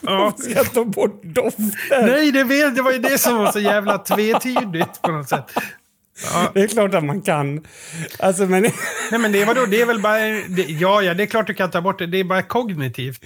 [0.00, 0.34] ja.
[0.38, 2.06] Ska jag ta bort dofter?
[2.06, 5.44] Nej, det, vet, det var ju det som var så jävla tvetydigt på något sätt.
[6.22, 6.50] Ja.
[6.54, 7.64] Det är klart att man kan.
[8.18, 8.62] Alltså, men...
[9.10, 10.18] Nej, men det, vadå, det är väl bara...
[10.48, 12.06] Det, ja, ja, det är klart du kan ta bort det.
[12.06, 13.24] Det är bara kognitivt.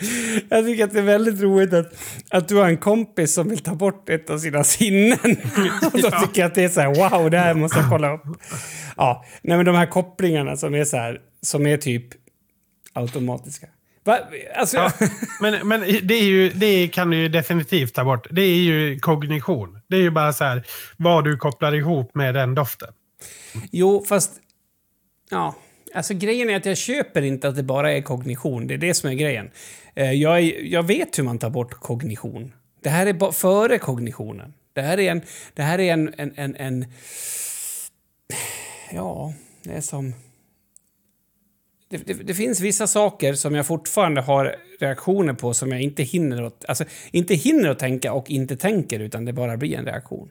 [0.49, 1.93] Jag tycker att det är väldigt roligt att,
[2.31, 5.19] att du har en kompis som vill ta bort ett av sina sinnen.
[5.93, 8.15] Och då tycker jag att det är så här, wow, det här måste jag kolla
[8.15, 8.23] upp.
[8.97, 12.05] Ja, nej, men de här kopplingarna som är så här, som är typ
[12.93, 13.67] automatiska.
[14.09, 14.19] Va?
[14.55, 14.93] Alltså, ja,
[15.41, 18.27] men men det, är ju, det kan du ju definitivt ta bort.
[18.31, 19.81] Det är ju kognition.
[19.89, 20.67] Det är ju bara så här
[20.97, 22.89] vad du kopplar ihop med den doften.
[23.71, 24.33] Jo, fast...
[25.31, 25.55] Ja,
[25.95, 28.67] alltså grejen är att jag köper inte att det bara är kognition.
[28.67, 29.51] Det är det som är grejen.
[29.95, 32.53] Eh, jag, jag vet hur man tar bort kognition.
[32.83, 34.55] Det här är före kognitionen.
[34.73, 35.23] Det här är en...
[35.55, 36.87] Det här är en, en, en, en
[38.93, 40.15] ja, det är som
[41.91, 46.03] det, det, det, finns vissa saker som jag fortfarande har reaktioner på som jag inte
[46.03, 49.85] hinner att, alltså, inte hinner att tänka och inte tänker, utan det bara blir en
[49.85, 50.31] reaktion.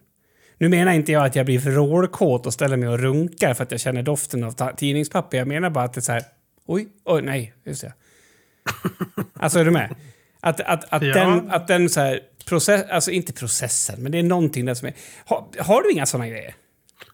[0.58, 3.72] Nu menar inte jag att jag blir vrålkåt och ställer mig och runkar för att
[3.72, 5.38] jag känner doften av tidningspapper.
[5.38, 6.24] Jag menar bara att det är så här...
[6.66, 7.94] Oj, oj, nej, just det.
[9.34, 9.96] Alltså, är du med?
[10.40, 11.14] Att, att, att, ja.
[11.14, 12.20] den, att den så här...
[12.46, 14.94] Process, alltså inte processen, men det är någonting där som är...
[15.26, 16.56] Har, har du inga sådana grejer?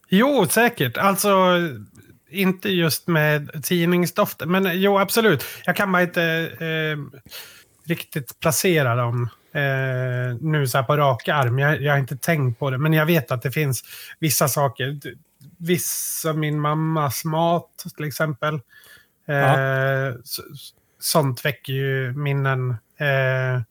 [0.10, 0.98] Jo, säkert.
[0.98, 1.30] Alltså,
[2.34, 4.52] inte just med tidningsdoften.
[4.52, 5.46] Men jo, absolut.
[5.66, 6.24] Jag kan bara inte
[6.60, 7.22] eh,
[7.86, 11.60] riktigt placera dem eh, nu så här på rak arm.
[11.60, 12.78] Jag, jag har inte tänkt på det.
[12.78, 13.84] Men jag vet att det finns
[14.20, 15.00] vissa saker.
[15.58, 18.60] Vissa, min mammas mat till exempel.
[19.28, 20.14] Eh, ja.
[21.00, 22.70] Sånt väcker ju minnen.
[22.98, 23.62] Eh,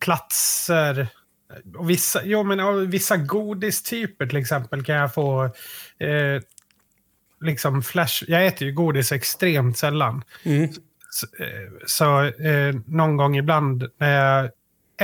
[0.00, 1.08] platser.
[1.76, 5.44] Och vissa, jo, men, vissa godistyper till exempel kan jag få
[5.98, 6.42] eh,
[7.40, 8.24] liksom flash...
[8.28, 10.24] Jag äter ju godis extremt sällan.
[10.42, 10.68] Mm.
[11.10, 14.50] Så, eh, så eh, någon gång ibland när jag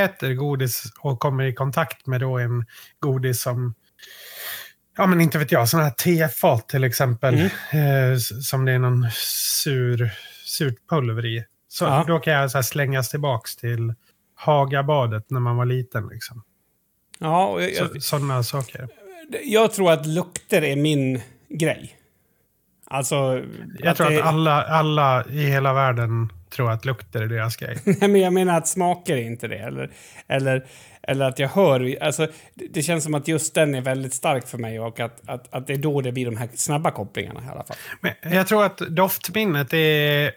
[0.05, 2.67] äter godis och kommer i kontakt med då en
[3.01, 3.75] godis som
[4.99, 5.69] Ja, men inte vet jag.
[5.69, 7.35] Sådana här tefat till exempel.
[7.35, 8.13] Mm.
[8.13, 9.07] Eh, som det är någon
[9.63, 10.11] sur,
[10.45, 11.45] surt pulver i.
[11.69, 12.05] Så ja.
[12.07, 13.95] Då kan jag så slängas tillbaka till
[14.35, 16.09] Hagabadet när man var liten.
[16.09, 16.43] Liksom.
[17.19, 18.89] Ja, jag, så, sådana saker.
[19.45, 21.97] Jag tror att lukter är min grej.
[22.91, 23.45] Alltså,
[23.79, 24.21] jag att tror det...
[24.21, 27.79] att alla, alla i hela världen tror att lukter är deras grej.
[27.85, 29.59] Nej, men jag menar att smaker är inte det.
[29.59, 29.91] Eller,
[30.29, 30.67] eller,
[31.03, 32.03] eller att jag hör...
[32.03, 35.55] Alltså, det känns som att just den är väldigt stark för mig och att, att,
[35.55, 37.77] att det är då det blir de här snabba kopplingarna i alla fall.
[38.01, 40.33] Men jag tror att doftminnet är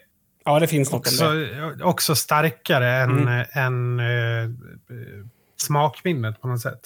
[0.46, 3.46] ja, det finns också, något också starkare än, mm.
[3.52, 4.50] än äh,
[5.58, 6.80] smakminnet på något sätt.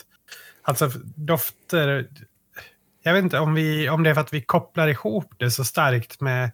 [0.61, 2.07] Alltså dofter
[3.03, 5.63] jag vet inte om, vi, om det är för att vi kopplar ihop det så
[5.63, 6.51] starkt med,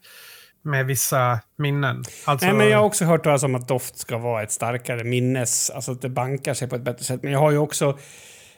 [0.62, 2.04] med vissa minnen.
[2.26, 2.46] Alltså...
[2.48, 5.70] Nej, men jag har också hört talas om att doft ska vara ett starkare minnes,
[5.70, 7.24] alltså att det bankar sig på ett bättre sätt.
[7.24, 7.98] Men jag har ju också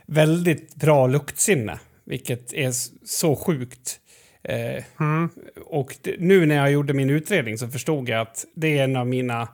[0.06, 2.72] väldigt bra luktsinne, vilket är
[3.06, 4.00] så sjukt.
[4.44, 5.30] Eh, mm.
[5.66, 8.96] Och det, nu när jag gjorde min utredning så förstod jag att det är en
[8.96, 9.48] av mina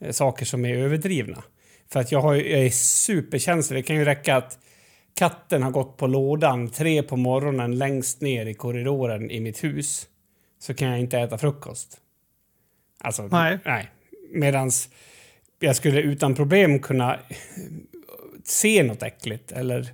[0.00, 1.42] eh, saker som är överdrivna.
[1.92, 3.78] För att jag, har, jag är superkänslig.
[3.78, 4.58] Det kan ju räcka att
[5.14, 10.08] katten har gått på lådan tre på morgonen längst ner i korridoren i mitt hus.
[10.58, 12.00] Så kan jag inte äta frukost.
[13.00, 13.58] Alltså, Nej.
[13.64, 13.90] nej.
[14.30, 14.88] Medans
[15.62, 17.18] jag skulle utan problem kunna
[18.44, 19.52] se något äckligt.
[19.52, 19.86] Eller,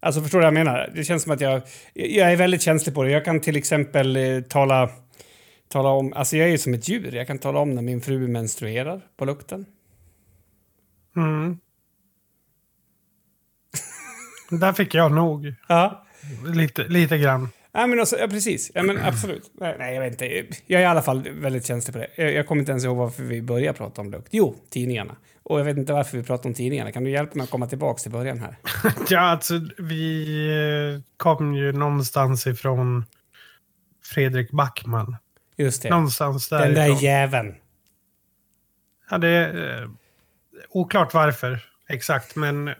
[0.00, 0.92] alltså förstår du vad jag menar?
[0.94, 1.62] Det känns som att jag,
[1.94, 3.10] jag är väldigt känslig på det.
[3.10, 4.90] Jag kan till exempel eh, tala,
[5.68, 6.12] tala om...
[6.12, 7.14] Alltså jag är ju som ett djur.
[7.14, 9.66] Jag kan tala om när min fru menstruerar på lukten.
[11.16, 11.58] Mm.
[14.60, 15.54] Där fick jag nog.
[15.68, 16.04] Ja.
[16.46, 17.48] Lite, lite grann.
[17.72, 18.70] Ja, men alltså, ja, precis.
[18.74, 19.50] Ja, men absolut.
[19.60, 20.56] Nej, jag vet inte.
[20.66, 22.08] Jag är i alla fall väldigt känslig på det.
[22.16, 24.28] Jag, jag kommer inte ens ihåg varför vi började prata om lukt.
[24.30, 25.16] Jo, tidningarna.
[25.42, 26.92] Och jag vet inte varför vi pratar om tidningarna.
[26.92, 28.56] Kan du hjälpa mig att komma tillbaka till början här?
[29.08, 30.26] Ja, alltså vi
[30.94, 33.04] eh, kom ju någonstans ifrån
[34.14, 35.16] Fredrik Backman.
[35.56, 35.90] Just det.
[35.90, 36.96] Någonstans Den därifrån.
[36.96, 37.54] där jäveln.
[39.10, 39.88] Ja, det är eh,
[40.68, 42.70] oklart varför exakt, men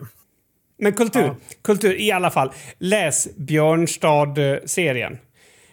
[0.82, 1.22] Men kultur.
[1.22, 1.36] Ja.
[1.62, 2.52] Kultur i alla fall.
[2.78, 5.18] Läs Björnstad-serien.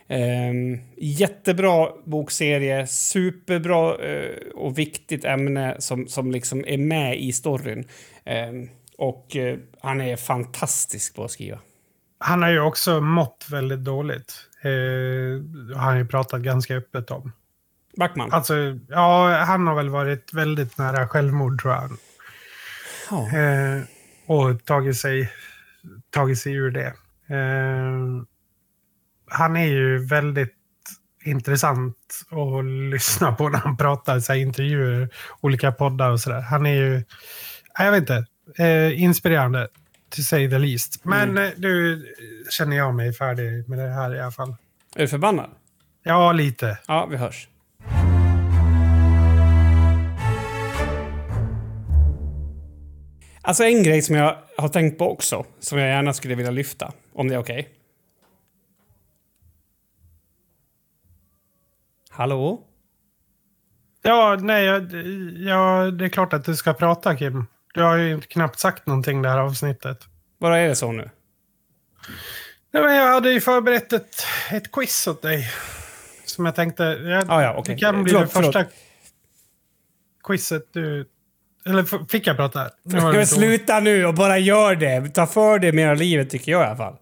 [0.08, 7.88] Ehm, jättebra bokserie, superbra eh, och viktigt ämne som, som liksom är med i storyn.
[8.26, 11.60] Ehm, och eh, han är fantastisk på att skriva.
[12.19, 14.34] han har ju också mått väldigt dåligt.
[15.76, 17.32] Har han ju pratat ganska öppet om.
[17.98, 18.32] Backman.
[18.32, 18.54] Alltså,
[18.89, 21.91] ja, han har väl varit väldigt nära självmord tror jag.
[23.10, 23.28] Ja.
[24.30, 25.32] Och tagit sig,
[26.10, 26.88] tagit sig ur det.
[27.36, 28.24] Eh,
[29.32, 30.56] han är ju väldigt
[31.26, 31.98] intressant
[32.32, 35.10] att lyssna på när han pratar så här, intervjuer,
[35.42, 36.42] olika poddar och sådär.
[36.42, 37.04] Han är ju,
[37.78, 38.26] jag vet inte,
[38.63, 39.68] eh, inspirerande
[40.15, 41.06] to say the least.
[41.06, 41.44] Men Mm.
[41.44, 42.06] eh, nu
[42.50, 44.56] känner jag mig färdig med det här i alla fall.
[44.96, 45.50] Är du förbannad?
[46.04, 46.78] Ja, lite.
[46.88, 47.48] Ja, vi hörs.
[53.41, 56.93] Alltså en grej som jag har tänkt på också, som jag gärna skulle vilja lyfta,
[57.13, 57.69] om det är okej.
[62.10, 62.63] Hallå?
[64.02, 64.84] Ja, nej, jag,
[65.38, 67.45] ja, det är klart att du ska prata Kim.
[67.73, 69.97] Du har ju knappt sagt någonting det här avsnittet.
[70.38, 71.10] Vad är det så nu?
[72.71, 75.52] Nej, men jag hade ju förberett ett, ett quiz åt dig.
[76.25, 76.84] Som jag tänkte...
[76.84, 77.75] Jag, Ah, ja, okej.
[77.75, 78.73] Det kan bli Förlåt, det första förlåt.
[80.23, 81.10] quizet du...
[81.65, 82.69] Eller fick jag prata?
[82.84, 85.10] Nu var det Men lite sluta nu och bara gör det.
[85.10, 86.95] Ta för dig mer av livet tycker jag i alla fall.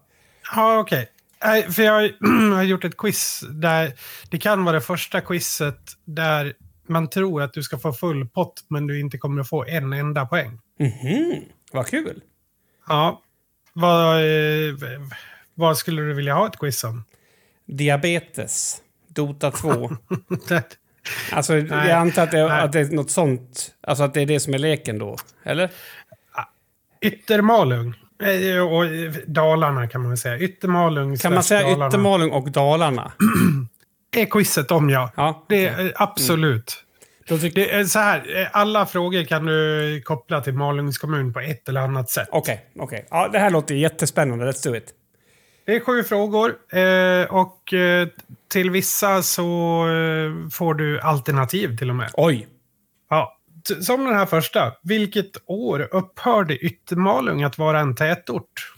[0.54, 1.08] Ja, okej.
[1.44, 2.12] Nej, För jag
[2.54, 3.92] har gjort ett quiz där
[4.30, 6.54] det kan vara det första quizet där
[6.86, 9.92] man tror att du ska få full pott men du inte kommer att få en
[9.92, 10.60] enda poäng.
[10.78, 11.42] Mhm,
[11.72, 12.20] vad kul.
[12.88, 13.22] Ja.
[13.72, 14.74] Vad, eh,
[15.54, 17.04] vad skulle du vilja ha ett quiz om?
[17.66, 18.76] Diabetes.
[19.08, 19.90] Dota 2.
[21.32, 21.64] Alltså, Nej.
[21.70, 22.60] jag antar att det, Nej.
[22.60, 23.74] att det är något sånt.
[23.80, 25.16] Alltså att det är det som är leken då.
[25.44, 25.70] Eller?
[27.00, 27.94] Yttermalung.
[28.22, 30.38] Eh, Och eh, Dalarna kan man väl säga.
[30.38, 31.86] Yttermalung Kan man säga Dalarna.
[31.88, 33.12] Yttermalung och Dalarna?
[34.16, 35.10] Är quizet om ja.
[35.16, 35.46] Ja.
[35.48, 36.84] Det är eh, absolut.
[37.28, 37.50] Tycker...
[37.50, 41.80] Det är så här, alla frågor kan du koppla till Malungs kommun på ett eller
[41.80, 42.28] annat sätt.
[42.32, 43.06] Okej, okej.
[43.10, 44.50] Ja, det här låter jättespännande.
[44.50, 44.94] Let's do it.
[45.66, 46.54] Det är sju frågor
[47.30, 47.74] och
[48.48, 49.44] till vissa så
[49.88, 52.10] eh, får du alternativ till och med.
[52.14, 52.48] Oj.
[53.10, 53.34] Ja.
[53.80, 54.72] Som den här första.
[54.82, 58.74] Vilket år upphörde Yttermalung att vara en tätort?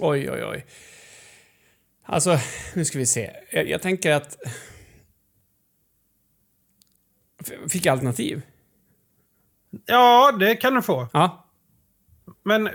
[0.00, 0.66] Oj, oj, oj.
[2.04, 2.38] Alltså,
[2.74, 3.30] nu ska vi se.
[3.52, 4.36] Jag, jag tänker att...
[7.68, 8.42] Fick jag alternativ?
[9.86, 11.08] Ja, det kan du få.
[11.12, 11.45] Ja.
[12.44, 12.68] Men...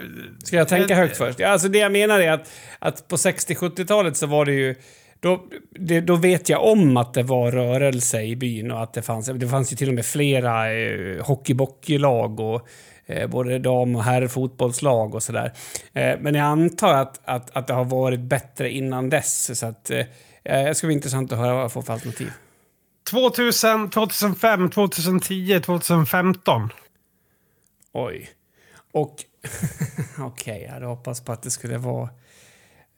[0.44, 1.40] Ska jag tänka eh, högt först?
[1.40, 4.76] Ja, Alltså det jag menar är att, att på 60-70-talet så var det ju...
[5.20, 9.02] Då, det, då vet jag om att det var rörelse i byn och att det
[9.02, 9.26] fanns...
[9.26, 12.68] Det fanns ju till och med flera eh, hockeybockeylag och
[13.06, 15.54] eh, både dam och herrfotbollslag och sådär.
[15.94, 19.60] Eh, men jag antar att, att, att det har varit bättre innan dess.
[19.60, 20.06] Så att, eh,
[20.44, 22.32] det ska bli intressant att höra vad jag får för alternativ.
[23.10, 26.70] 2000, 2005, 2010, 2015.
[27.94, 28.30] Oj.
[28.92, 29.16] Och...
[30.20, 32.10] Okej, jag hade hoppats på att det skulle vara...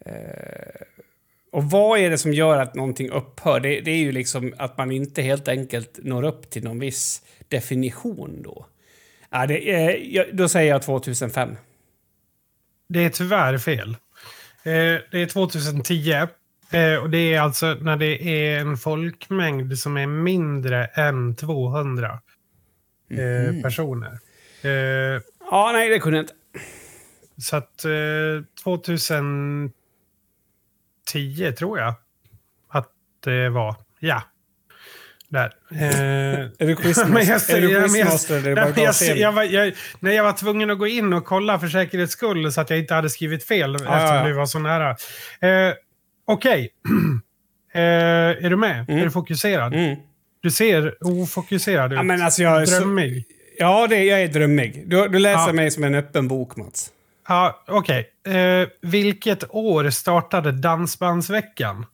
[0.05, 0.81] Eh,
[1.51, 3.59] och vad är det som gör att någonting upphör?
[3.59, 7.21] Det, det är ju liksom att man inte helt enkelt når upp till någon viss
[7.47, 8.65] definition då.
[9.29, 9.71] Ja, det,
[10.17, 11.55] eh, då säger jag 2005.
[12.87, 13.89] Det är tyvärr fel.
[14.63, 16.11] Eh, det är 2010.
[16.71, 22.19] Eh, och det är alltså när det är en folkmängd som är mindre än 200
[23.09, 24.19] eh, personer.
[25.53, 26.33] Ja, nej, det kunde jag inte.
[27.37, 27.91] så att eh,
[28.63, 29.71] 2010
[31.57, 31.93] tror jag
[32.69, 32.89] att
[33.23, 33.75] det var.
[33.99, 34.21] Ja.
[35.29, 35.53] Där.
[35.71, 35.79] Eh,
[36.59, 37.61] Är du quizmaster?
[37.61, 37.67] det
[39.99, 42.79] nej, jag var tvungen att gå in och kolla för säkerhets skull så att jag
[42.79, 44.89] inte hade skrivit fel eftersom ja, du var så nära.
[44.89, 45.73] Eh,
[46.25, 46.69] Okej.
[47.73, 47.81] eh,
[48.45, 48.89] är du med?
[48.89, 49.73] Är du fokuserad?
[49.73, 49.95] Mm.
[50.41, 51.97] Du ser ofokuserad ut.
[51.97, 53.25] Ja, men alltså jag är så, Drömmig.
[53.57, 54.83] Ja, det, jag är drömmig.
[54.89, 55.53] Du, du läser Ja.
[55.53, 56.91] mig som en öppen bok, Mats.
[57.27, 58.09] Ja, okej.
[58.25, 61.85] Eh, vilket år startade Dansbandsveckan?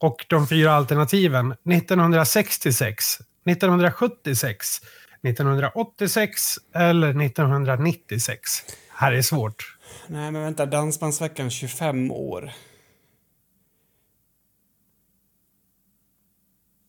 [0.00, 1.52] Och de fyra alternativen.
[1.52, 4.80] 1966, 1976,
[5.22, 6.40] 1986
[6.74, 8.50] eller 1996?
[8.90, 9.76] Här är svårt.
[10.06, 10.66] Nej, men vänta.
[10.66, 12.52] Dansbandsveckan 25 år.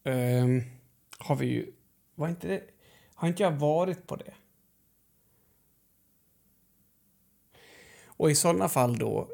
[0.05, 0.61] Ehm,
[1.17, 1.65] har vi ju...
[2.15, 2.61] Var inte det...
[3.15, 4.33] Har inte jag varit på det?
[8.05, 9.29] Och i sådana fall då...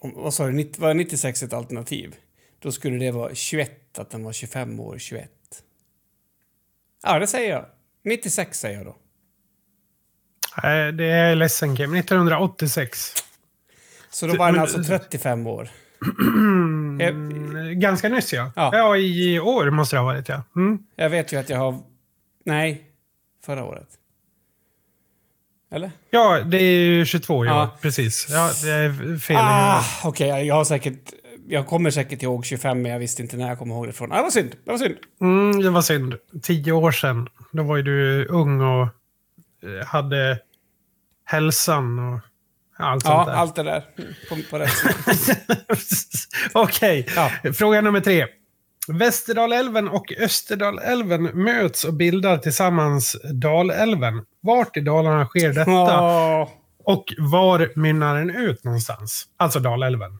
[0.00, 0.52] vad sa du?
[0.52, 2.16] 90 Var 96 ett alternativ?
[2.58, 5.30] Då skulle det vara 21, att den var 25 år 21.
[7.02, 7.66] Ja, det säger jag.
[8.04, 8.96] 96 säger jag då.
[10.68, 11.94] Eh, det är jag ledsen Kim.
[11.94, 13.12] 1986.
[14.10, 15.68] Så då var den alltså 35 år.
[16.20, 18.52] Mm, Ganska nyss ja.
[18.56, 18.70] Ja.
[18.72, 20.42] Ja, i år måste det ha varit ja.
[20.56, 20.78] Mm.
[20.96, 21.78] jag vet ju att jag har...
[22.46, 22.84] Nej,
[23.44, 23.88] förra året.
[25.72, 25.90] Eller?
[26.10, 27.54] Ja, det är ju 22 i år.
[27.54, 27.76] Ja.
[27.82, 28.26] Precis.
[28.30, 29.36] Ja, det är fel.
[29.40, 30.28] Ah, okej.
[30.28, 31.12] jag- jag har säkert...
[31.48, 34.12] Jag kommer säkert ihåg 25, men jag visste inte när jag kommer ihåg det från.
[34.12, 34.54] Ah, det var synd.
[34.64, 34.96] Det var synd.
[35.20, 36.14] Mm, det var synd.
[36.42, 37.28] Tio år sedan.
[37.52, 38.82] Då var ju du ung och
[39.62, 40.38] eh, hade
[41.24, 42.20] hälsan och
[42.78, 43.34] allt Ja, sånt där.
[43.34, 43.84] allt det där.
[43.98, 44.72] Mm, På, på rätt.
[46.52, 47.30] Okej, Ja.
[47.54, 48.26] fråga nummer tre.
[48.88, 54.26] Västerdalälven och Österdalälven möts och bildar tillsammans Dalälven.
[54.40, 56.02] Vart i Dalarna sker detta?
[56.02, 56.48] Åh.
[56.78, 59.28] Och var mynnar den ut någonstans?
[59.36, 60.18] Alltså Dalälven.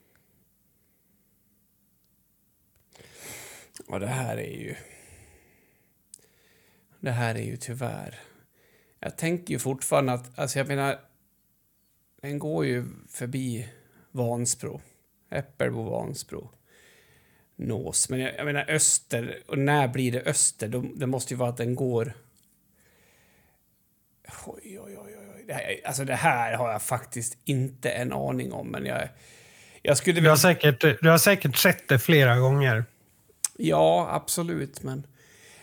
[3.88, 4.74] Och det här är ju...
[7.00, 8.20] Det här är ju tyvärr...
[9.00, 10.38] Jag tänker ju fortfarande att...
[10.38, 10.98] Alltså jag menar...
[12.22, 13.68] Den går ju förbi
[14.10, 14.80] Vansbro.
[15.30, 16.50] Äppelbo, Vansbro.
[17.56, 18.08] Nås.
[18.08, 19.38] Men jag, jag menar öster.
[19.46, 20.68] Och när blir det öster?
[20.68, 22.12] Då, det måste ju vara att den går...
[24.46, 25.44] Oj, oj, oj, oj.
[25.46, 28.68] Det här, alltså det här har jag faktiskt inte en aning om.
[28.68, 29.08] Men jag...
[29.82, 32.84] Jag skulle Du har, säkert, du har säkert sett det flera gånger.
[33.56, 35.06] Ja, absolut, men...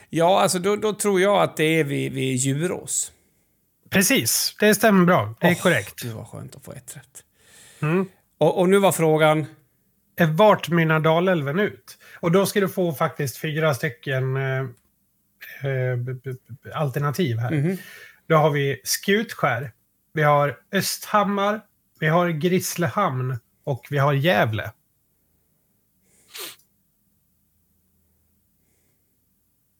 [0.10, 3.12] Ja, alltså då, då tror jag att det är vid, vid Djurås.
[3.90, 5.36] Precis, det stämmer bra.
[5.40, 6.02] Det är Åh, korrekt.
[6.02, 7.24] Gud vad skönt att få ett rätt.
[7.82, 8.10] Mm.
[8.38, 9.46] Och, och nu var frågan...
[10.16, 11.98] Eh, Vart mynnar Dalälven ut?
[12.20, 14.60] Och då ska du få faktiskt fyra stycken eh,
[15.64, 15.98] eh,
[16.74, 17.52] alternativ här.
[17.52, 17.78] Mhm.
[18.28, 19.72] Då har vi Skutskär,
[20.14, 21.62] vi har Östhammar,
[22.00, 24.72] vi har Grisslehamn och vi har Gävle.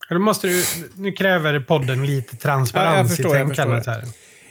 [0.10, 0.64] Då måste du,
[0.96, 4.04] nu kräver podden lite Ja, transparens förstår, i tänkandet här.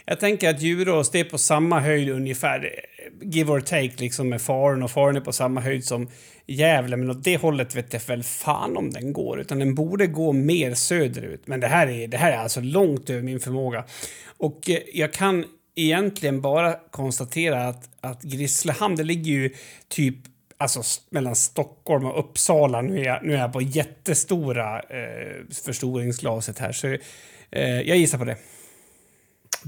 [0.05, 2.71] Jag tänker att Djurås, det är på samma höjd ungefär.
[3.23, 4.83] Give or take, liksom med Faren.
[4.83, 6.09] Och Faren är på samma höjd som
[6.47, 6.97] Gävle.
[6.97, 9.41] Men åt det hållet vet jag väl fan om den går.
[9.41, 11.43] Utan den borde gå mer söderut.
[11.47, 13.85] Men det här är, det här är alltså långt över min förmåga.
[14.37, 19.51] Och eh, jag kan egentligen bara konstatera att, att Grisslehamn, det ligger ju
[19.89, 20.17] typ
[20.57, 22.83] Alltså mellan Stockholm och Uppsala.
[22.83, 26.73] Nu är jag, nu är jag på jättestora eh, förstoringsglaset här.
[26.73, 26.87] Så
[27.51, 28.37] eh, jag gissar på det.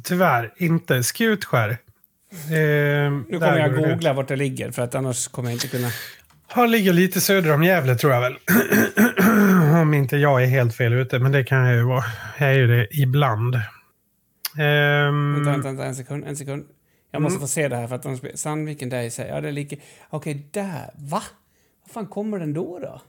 [0.03, 1.03] Tyvärr inte.
[1.03, 1.71] Skutskär.
[1.71, 1.77] Eh,
[2.51, 3.89] Nu kommer jag går det.
[3.95, 5.89] googla vart det ligger för att annars kommer jag inte kunna...
[6.47, 8.37] Han ligger lite söder om Gävle tror jag väl.
[9.83, 12.05] om inte jag är helt fel ute, men det kan jag ju vara.
[12.39, 13.55] Jag är ju det ibland.
[14.59, 16.65] Ehm, Vänta, vänta, vänta, en sekund, en sekund.
[17.11, 17.41] Jag måste Mm.
[17.41, 18.37] få se det här för att annars blir...
[18.37, 19.29] Sandviken där i sig.
[19.29, 19.79] Ja, det ligger...
[20.11, 20.91] Okej, där.
[20.95, 21.23] Va?
[21.87, 23.03] Var fan kommer den då då?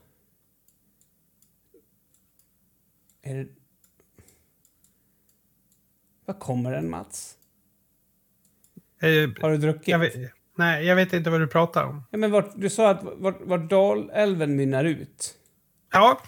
[3.24, 3.46] Är det...
[6.26, 7.34] Var kommer den Mats?
[9.02, 9.88] eh, Har du druckit?
[9.88, 10.14] jag vet,
[10.58, 12.04] nej, jag vet inte vad du pratar om.
[12.12, 15.34] Ja, men vart, du sa att vart, vart Dalälven mynnar ut.
[15.94, 16.22] Ja,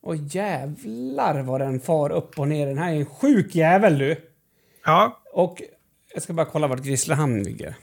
[0.00, 2.66] Och jävlar vad den far upp och ner.
[2.66, 4.16] Den här är en sjuk jävel du.
[4.84, 5.20] ja.
[5.32, 5.62] Och
[6.14, 7.74] jag ska bara kolla vart Grisslehamn ligger.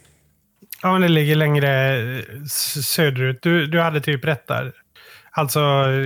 [0.82, 2.24] Ja, men det ligger längre eh,
[2.84, 3.42] söderut.
[3.42, 4.74] Du, du hade typ rätt där.
[5.32, 5.60] Alltså,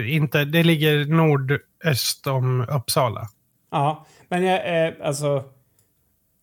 [0.05, 3.30] inte, det ligger nordöst om Uppsala.
[3.72, 5.43] Ja, men jag, eh, alltså...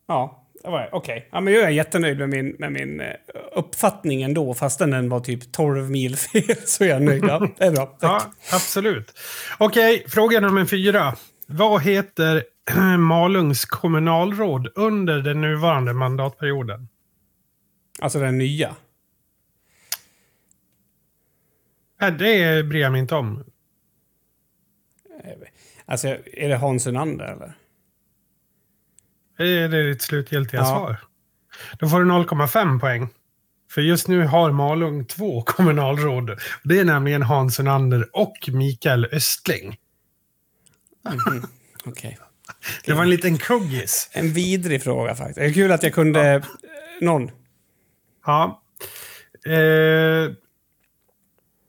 [0.07, 0.45] Ja,
[0.91, 1.29] okej.
[1.31, 3.13] Ja, men jag är jättenöjd med min, med min eh,
[3.51, 4.53] uppfattning ändå.
[4.53, 7.23] Fastän den var typ 12 mil fel så är jag nöjd.
[7.23, 7.85] Ja, det är bra.
[7.99, 8.01] Tack.
[8.01, 9.19] Ja, absolut.
[9.57, 11.15] Okej, fråga nummer fyra.
[11.45, 12.43] Vad heter
[12.97, 16.87] Malungs kommunalråd under den nuvarande mandatperioden?
[18.01, 18.75] Alltså den nya.
[22.01, 23.43] Nej, det bryr jag mig inte om.
[25.85, 27.53] Alltså, är det Hans Unander eller?
[29.39, 30.65] Är det ditt slutgiltiga Ja.
[30.65, 30.97] svar?
[31.79, 33.09] Då får du 0,5 poäng.
[33.71, 36.39] För just nu har Malung två kommunalråd.
[36.63, 39.77] Det är nämligen Hans Unander och Mikael Östling.
[41.85, 42.17] Okej.
[42.85, 44.09] Det var en liten kuggis.
[44.13, 45.37] En vidrig fråga faktiskt.
[45.39, 46.43] Det är kul att jag kunde eh,
[47.01, 47.31] någon.
[48.25, 48.61] Ja.
[49.45, 50.31] Eh,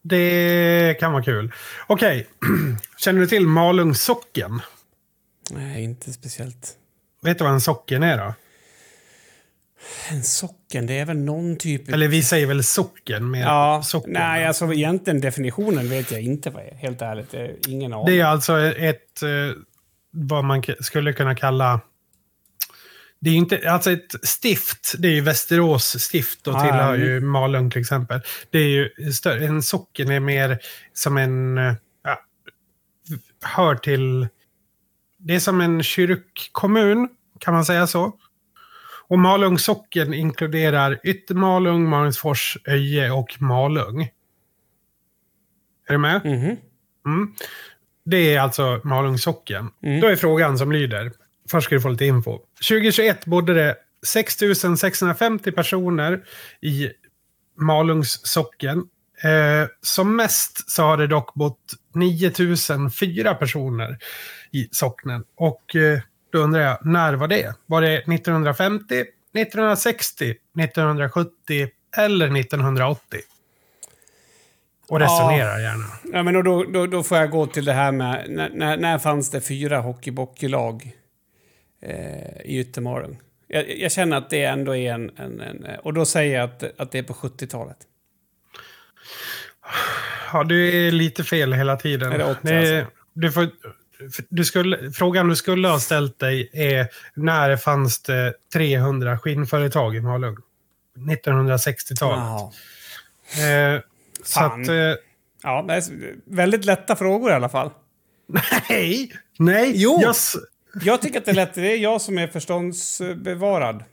[0.03, 1.53] det kan vara kul.
[1.87, 2.27] Okej.
[2.99, 4.61] Känner du till Malung socken?
[5.51, 6.77] Nej, inte speciellt.
[7.23, 8.35] Vet du vad en socken är då?
[10.11, 11.89] En socken, det är väl någon typ...
[11.89, 14.13] Eller vi säger väl socken med ja, socken.
[14.13, 16.75] nej, alltså egentligen definitionen vet jag inte vad är.
[16.75, 18.07] Helt ärligt, är ingen aning.
[18.07, 19.29] Det är alltså ett, eh,
[20.11, 21.81] vad man skulle kunna kalla...
[23.21, 27.07] Det är inte, alltså ett stift, det är ju Västerås stift och Ah, tillhör mm.
[27.07, 28.21] ju Malung till exempel.
[28.51, 30.59] Det är ju större, en socken är mer
[30.93, 32.19] som en, eh, ja,
[33.43, 34.29] hör till,
[35.21, 37.09] det är som en kyrkkommun,
[37.39, 38.13] kan man säga så?
[39.09, 44.03] Och Malung socken inkluderar Yttermalung, Malungsfors, Öje och Malung.
[45.89, 46.25] Är du med?
[46.25, 46.57] Mhm.
[47.07, 47.35] Mm.
[48.05, 49.71] Det är alltså Malungs socken.
[49.83, 50.01] Mm.
[50.01, 51.13] Då är frågan som lyder.
[51.51, 52.39] Först ska du få lite info.
[52.69, 54.39] 2021 bodde det 6
[54.79, 56.25] 650 personer
[56.61, 56.91] i
[57.57, 58.79] Malungs socken.
[59.23, 63.99] Eh, som mest så har det dock bott 9004 personer
[64.51, 65.25] i socknen.
[65.35, 65.99] Och eh,
[66.33, 67.55] då undrar jag, när var det?
[67.67, 70.31] Var det 1950, 1960,
[70.61, 73.21] 1970 eller 1980?
[74.89, 75.85] Och resonera gärna.
[76.13, 78.27] Ja, men då, då, då får jag gå till det här med...
[78.29, 80.93] När, när, när fanns det fyra hockeybockeylag
[81.83, 83.21] eh, i Yttermalung?
[83.47, 85.11] Jag, jag känner att det ändå är en...
[85.17, 87.77] en, en och då säger jag att, att det är på 70-talet.
[90.33, 92.13] Ja, du är lite fel hela tiden.
[92.13, 92.93] Är det 80 Det- alltså?
[93.13, 93.49] du får,
[94.29, 100.01] du skulle, frågan du skulle ha ställt dig är när fanns det 300 skinnföretag i
[100.01, 100.37] Malung?
[100.99, 102.19] 1960-talet.
[103.39, 103.75] Jaha.
[103.75, 103.81] Eh,
[104.25, 104.69] så att...
[104.69, 104.75] Eh,
[105.43, 105.67] Ja,
[106.27, 107.71] väldigt lätta frågor i alla fall.
[108.69, 109.13] nej!
[109.39, 109.73] Nej!
[109.75, 109.99] Jo.
[110.03, 110.15] Jag
[110.83, 111.55] Jag tycker att det är lätt.
[111.55, 113.85] Det är jag som är förståndsbevarad.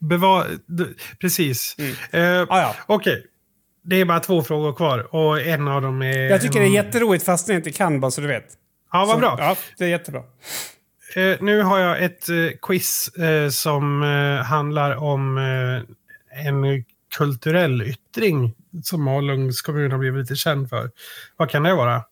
[0.00, 0.84] Beva, d-
[1.20, 1.76] precis.
[2.10, 2.74] Eh, Ah, ja.
[2.86, 3.26] Okej.
[3.84, 6.18] Det är bara två frågor kvar och en av dem är...
[6.30, 8.46] Jag tycker det är jätteroligt fast jag inte kan, bara så du vet.
[8.92, 9.36] Ja, vad bra.
[9.38, 10.22] Ja, det är jättebra.
[11.16, 16.84] Eh, nu har jag ett eh, quiz eh, som eh, handlar om eh, en
[17.16, 20.90] kulturell yttring som Malungs kommun har blivit lite känd för.
[21.36, 22.02] Vad kan det vara?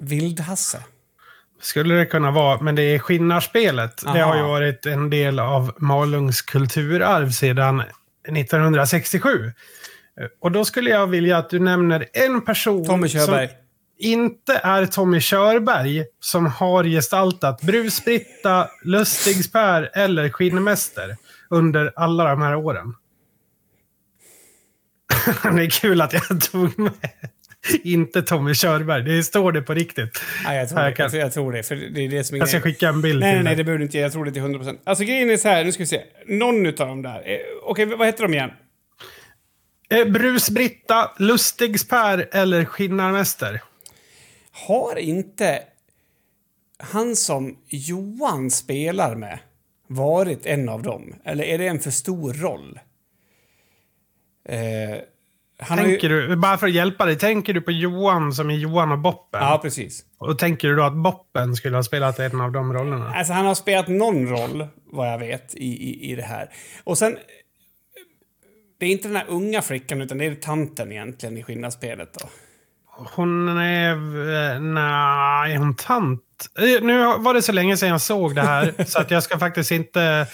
[0.00, 0.82] Vildhasse.
[1.60, 4.02] Skulle det kunna vara, men det är skinnarspelet.
[4.02, 4.22] Det Aha.
[4.24, 7.80] har ju varit en del av Malungs kulturarv sedan
[8.28, 9.52] 1967.
[10.20, 13.48] Eh, Och då skulle jag vilja att du nämner en person Tommy Körberg.
[13.48, 13.56] som
[14.02, 21.16] inte är Tommy Körberg som har gestaltat Brusbritta, Lustigs-Per eller Skinnmäster
[21.50, 22.94] under alla de här åren.
[25.42, 26.92] det är kul att jag tog med
[27.84, 29.02] inte Tommy Körberg.
[29.02, 30.20] Det står det på riktigt.
[30.44, 30.92] Nej, jag tror, det.
[30.92, 31.62] kan- Jag, tror, jag tror det.
[31.62, 32.72] För det är det som är Jag ska grejen.
[32.74, 33.56] skicka en bild Nej, nej, till nej, dig.
[33.56, 33.98] det behöver du inte.
[33.98, 34.78] Jag tror det till 100%.
[34.84, 36.02] Alltså grejen är så här, nu ska vi se.
[36.26, 37.22] Någon utav dem där.
[37.30, 38.50] Eh, Okej, vad heter de igen?
[39.90, 43.60] Eh, Brus-Britta, Lustigs-Per eller Skinnarmäster?
[44.52, 45.62] Har inte
[46.78, 49.38] han som Johan spelar med
[49.86, 51.14] varit en av dem?
[51.24, 52.80] Eller är det en för stor roll?
[54.48, 54.98] Eh,
[55.58, 58.54] han Tänker ju, du, bara för att hjälpa dig, tänker du på Johan som är
[58.54, 59.40] Johan och Boppen?
[59.40, 60.04] Ja, precis.
[60.18, 63.14] Och tänker du då att Boppen skulle ha spelat en av de rollerna?
[63.14, 66.50] Alltså han har spelat någon roll, vad jag vet, i, i, i det här.
[66.84, 67.16] Och sen...
[68.78, 72.28] Det är inte den här unga flickan, utan det är tanten egentligen i skillnadsspelet då.
[72.96, 73.92] Hon är...
[74.54, 76.20] eh, Nej, är hon tant?
[76.58, 79.38] Eh, Nu var det så länge sedan jag såg det här, så att jag ska
[79.38, 80.26] faktiskt inte...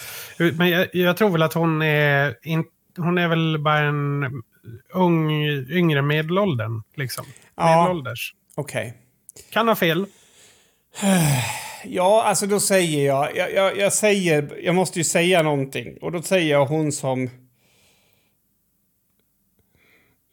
[0.53, 2.35] Men jag, jag tror väl att hon är...
[2.43, 2.63] In,
[2.97, 4.23] hon är väl bara en
[4.93, 5.31] ung,
[5.69, 7.25] yngre medelåldern, liksom.
[7.57, 7.81] Ja.
[7.83, 8.33] Medelålders.
[8.55, 8.93] Okej.
[9.51, 10.05] Kan ha fel.
[11.85, 13.77] Ja, alltså då säger jag, jag, jag...
[13.77, 14.57] Jag säger...
[14.63, 15.97] Jag måste ju säga någonting.
[16.01, 17.29] Och då säger jag hon som...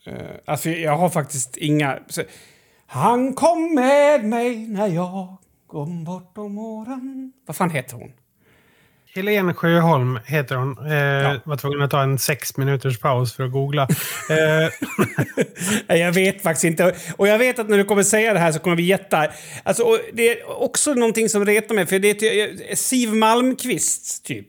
[0.09, 1.99] Uh, alltså jag har faktiskt inga...
[2.09, 2.23] Så,
[2.87, 5.37] han kom med mig när jag
[5.67, 7.33] kom bortom åren.
[7.47, 8.13] Vad fan heter hon?
[9.15, 10.71] Helene Sjöholm heter hon.
[10.71, 13.83] Eh, Var tvungen att ta en sex minuters paus för att googla.
[15.89, 16.95] eh, Jag vet faktiskt inte.
[17.17, 19.27] Och jag vet att när du kommer säga det här så kommer vi gätta.
[19.63, 24.49] Alltså, det är också någonting som retar mig, för det är Siv Malmqvist, typ.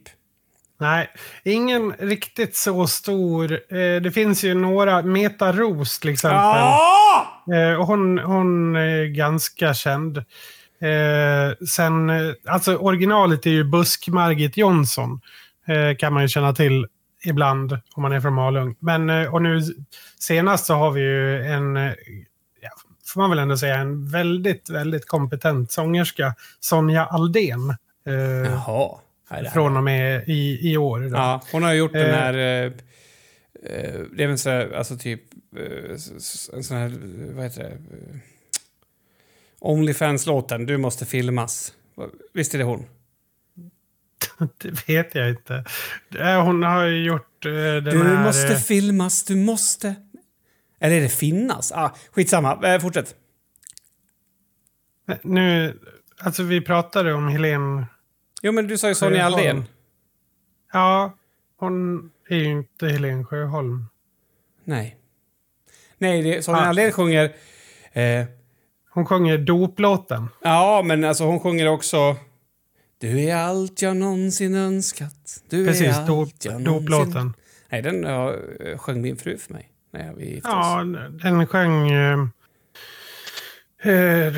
[0.80, 1.10] Nej,
[1.44, 3.52] ingen riktigt så stor.
[3.52, 5.02] Eh, det finns ju några.
[5.02, 6.40] Meta Ros till exempel.
[6.40, 7.44] Ja!
[7.54, 10.18] Eh, hon, hon är ganska känd.
[10.18, 12.12] Eh, sen,
[12.48, 15.22] alltså originalet är ju Busk-Margit Jonsson.
[15.98, 16.88] Kan man ju känna till
[17.26, 18.76] ibland om man är från Malung.
[18.80, 19.62] Men, och nu
[20.20, 21.76] senast så har vi ju en,
[22.62, 22.70] ja,
[23.14, 26.36] får man väl ändå säga, en väldigt, väldigt kompetent sångerska.
[26.60, 27.76] Sonja Aldén.
[28.46, 29.00] Jaha.
[29.32, 31.00] Nej, från och med i, i år.
[31.00, 31.08] Då.
[31.18, 32.16] Ja, hon har gjort den Eh.
[32.16, 32.34] här...
[32.34, 32.72] Eh,
[33.64, 35.22] eh, det är väl så här, alltså typ...
[35.58, 35.92] Eh,
[36.54, 36.94] en sån här,
[37.36, 37.78] vad heter det?
[39.60, 41.74] Onlyfans-låten, Du måste filmas.
[42.34, 42.86] Visst är det hon?
[44.58, 45.64] Det vet jag inte.
[46.44, 48.24] Hon har ju gjort eh, den Du här...
[48.24, 49.96] måste eh, filmas, du måste...
[50.80, 51.72] Eller är det finnas?
[51.72, 53.16] Ah, skitsamma, eh, fortsätt.
[55.24, 55.80] Nu,
[56.20, 57.86] alltså vi pratade om Helen
[58.42, 59.26] Jo, men du sa ju Sonja.
[59.26, 59.66] Aldén.
[60.74, 61.14] Ja,
[61.60, 63.86] hon är ju inte Helen Sjöholm.
[64.64, 64.98] Nej.
[65.98, 66.66] Nej, det, Sonja Ah.
[66.66, 67.36] Aldén sjunger...
[67.94, 68.26] Eh,
[68.90, 70.30] Hon sjunger doplåten.
[70.42, 72.16] ja, men alltså hon sjunger också...
[73.00, 75.44] Du är allt jag någonsin önskat.
[75.50, 76.92] Du Precis, är allt dop, jag någonsin...
[76.92, 77.34] doplåten.
[77.70, 80.56] Nej, den uh, sjöng min fru för mig när vi gifte oss.
[80.56, 80.84] Ja,
[81.24, 81.92] den sjöng...
[81.92, 82.20] Eh,
[83.94, 84.34] eh,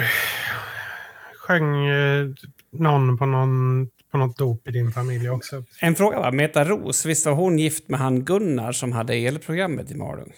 [1.38, 2.28] sjöng eh,
[2.72, 5.64] någon på, någon på något dop i din familj också.
[5.82, 9.92] En fråga bara, Meta Ros, visst var hon gift med han Gunnar som hade elprogrammet
[9.92, 10.34] i Malung?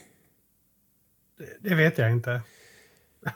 [1.59, 2.41] Det vet jag inte.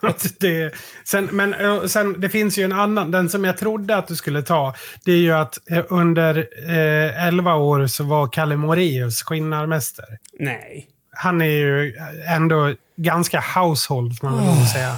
[0.01, 0.73] Att det,
[1.03, 4.41] sen, men sen, det finns ju en annan, den som jag trodde att du skulle
[4.41, 4.75] ta.
[5.05, 10.17] Det är ju att eh, under eh, 11 år så var Kalle Moraeus skinnarmästare.
[10.39, 10.87] Nej.
[11.11, 11.95] Han är ju
[12.27, 14.73] ändå ganska household, får man väl oh.
[14.73, 14.95] säga.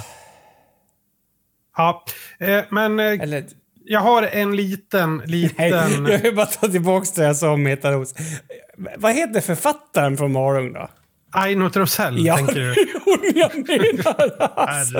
[1.76, 2.04] Ja,
[2.38, 3.44] eh, men eh, Eller...
[3.88, 6.06] jag har en liten, Nej, liten...
[6.10, 8.14] jag vill bara ta tillbaka det jag sa om Meta Ros.
[8.96, 10.88] Vad heter författaren från Malung då?
[11.32, 12.74] Aino Trosell, tänker du?
[13.04, 14.50] hon jag menar.
[14.68, 14.98] Alltså,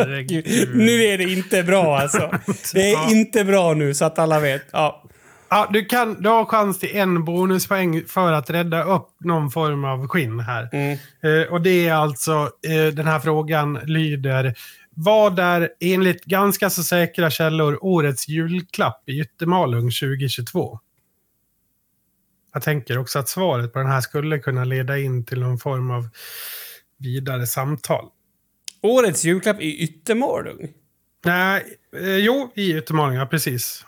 [0.74, 2.30] nu är det inte bra alltså.
[2.74, 3.10] Det är Ja.
[3.10, 4.62] inte bra nu så att alla vet.
[4.72, 5.04] Ja.
[5.50, 9.84] Ja, du, kan, du har chans till en bonuspoäng för att rädda upp någon form
[9.84, 10.68] av skinn här.
[10.72, 10.98] Mm.
[11.22, 12.32] Eh, och det är alltså,
[12.68, 14.54] eh, den här frågan lyder.
[15.00, 20.78] Vad är enligt ganska så säkra källor årets julklapp i Yttermalung 2022?
[22.54, 25.90] Jag tänker också att svaret på den här skulle kunna leda in till någon form
[25.90, 26.08] av
[26.98, 28.08] vidare samtal.
[28.82, 30.72] Årets julklapp i Yttermalung?
[31.24, 33.84] Nej, eh, jo, i Yttermalung, ja precis.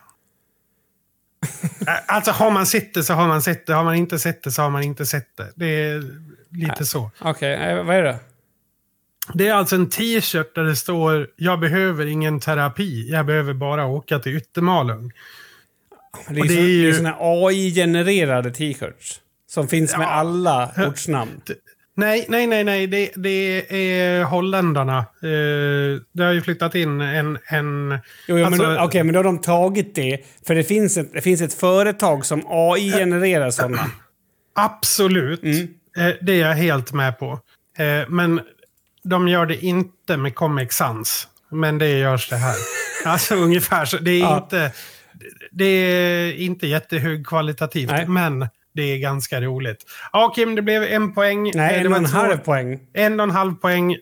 [2.06, 3.74] Alltså har man sett det så har man sett det.
[3.74, 5.52] Har man inte sett det så har man inte sett det.
[5.56, 6.04] Det är
[6.50, 7.10] lite så.
[7.20, 8.18] Okej, eh, vad är det?
[9.34, 13.86] Det är alltså en t-shirt där det står “Jag behöver ingen terapi, jag behöver bara
[13.86, 15.12] åka till Yttermalung”.
[16.28, 19.20] Det är, Och det det är är ju ju- såna AI-genererade t-shirts.
[19.50, 20.10] Som finns med Ja.
[20.10, 21.30] alla ortsnamn.
[21.96, 22.86] Nej, nej, nej, nej.
[22.86, 24.98] Det, det är holländarna.
[24.98, 27.38] Eh, det har ju flyttat in en...
[27.46, 30.18] en Jo, jo, alltså- men, då- okej, men då har de tagit det.
[30.46, 33.90] För det finns ett, det finns ett företag som AI-genererar sådana.
[34.54, 35.42] Absolut.
[35.42, 35.68] Mm.
[35.98, 37.32] Eh, det är jag helt med på.
[37.78, 38.40] Eh, men
[39.04, 41.28] de gör det inte med Comic Sans.
[41.50, 42.54] Men det görs det här.
[43.04, 43.98] alltså ungefär så.
[43.98, 44.36] Det är, Ja.
[44.42, 44.72] inte,
[45.52, 47.90] det är inte jättehögkvalitativt.
[47.90, 48.06] Nej.
[48.06, 49.84] Men det är ganska roligt.
[50.12, 51.42] Ja, Kim, det blev en poäng.
[51.54, 52.80] Nej, Eh, en det och var en halv poäng.
[52.94, 53.96] En och en halv poäng.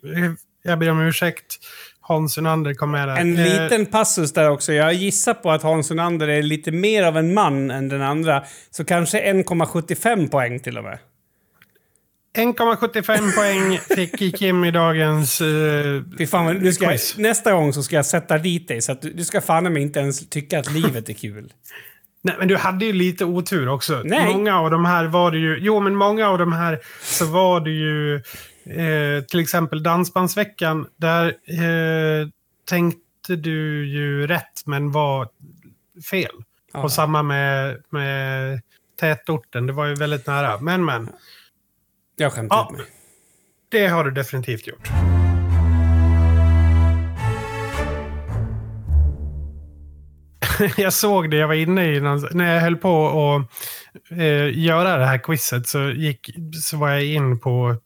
[0.62, 1.56] Jag ber om ursäkt.
[2.00, 3.16] Hans Unander kom med där.
[3.16, 4.72] En Eh, liten passus där också.
[4.72, 8.44] Jag gissar på att Hans Unander är lite mer av en man än den andra.
[8.70, 10.98] Så kanske 1,75 poäng till och med.
[12.36, 15.40] 1,75 poäng fick Kim i dagens...
[15.40, 17.16] Uh, Fy fan, nu ska Quiz.
[17.16, 19.82] nästa gång så ska jag sätta dit dig så att du, du ska fan mig
[19.82, 21.52] inte ens tycka att livet är kul.
[22.22, 24.02] Nej, men du hade ju lite otur också.
[24.04, 24.32] Nej.
[24.32, 25.58] Många av de här var det ju...
[25.60, 28.14] Jo, men många av de här så var det ju...
[28.68, 30.86] Eh, till exempel Dansbandsveckan.
[30.96, 32.28] Där eh,
[32.68, 35.28] tänkte du ju rätt, men var
[36.10, 36.32] fel.
[36.72, 36.82] Ja.
[36.82, 38.60] Och samma med, med
[39.00, 39.66] tätorten.
[39.66, 40.58] Det var ju väldigt nära.
[40.60, 41.10] Men, men.
[42.20, 42.68] Jag skämtar Ja.
[42.72, 42.86] ut mig.
[43.68, 44.88] Det har du definitivt gjort.
[50.76, 53.46] jag såg det, jag var inne i någon, när jag höll på att
[54.18, 56.30] eh, göra det här quizet så, gick,
[56.62, 57.76] så var jag in på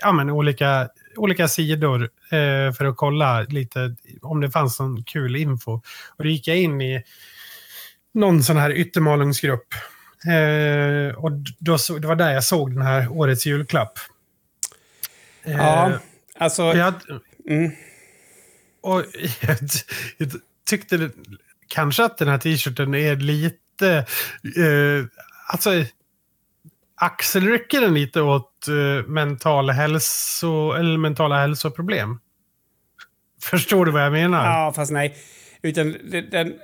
[0.00, 5.36] ja, men olika, olika sidor eh, för att kolla lite om det fanns någon kul
[5.36, 5.72] info.
[6.16, 7.02] Och då gick jag in i
[8.14, 9.66] någon sån här yttermalungsgrupp.
[10.26, 13.98] Eh, och då, så, det var där jag såg den här årets julklapp.
[15.42, 15.92] Eh, Ja,
[16.38, 16.64] alltså...
[16.64, 16.94] och jag,
[17.48, 17.70] Mm.
[18.80, 19.04] och
[19.40, 19.56] jag,
[20.16, 20.30] jag
[20.66, 21.10] tyckte det,
[21.68, 23.88] kanske att den här t-shirten är lite...
[24.56, 25.04] Eh,
[25.48, 25.70] alltså,
[26.94, 32.20] axelrycker den lite åt uh, mental hälso, eller mentala hälsoproblem.
[33.42, 34.44] Förstår du vad jag menar?
[34.44, 35.16] Ja, fast nej.
[35.62, 36.30] Utan den...
[36.30, 36.54] den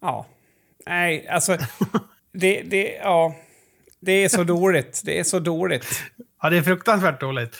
[0.00, 0.26] ja.
[0.86, 1.56] Nej, alltså...
[2.32, 3.34] det, det, ja.
[4.00, 5.02] Det är så dåligt.
[5.04, 6.02] Det är så dåligt.
[6.42, 7.56] Ja, det är fruktansvärt dåligt.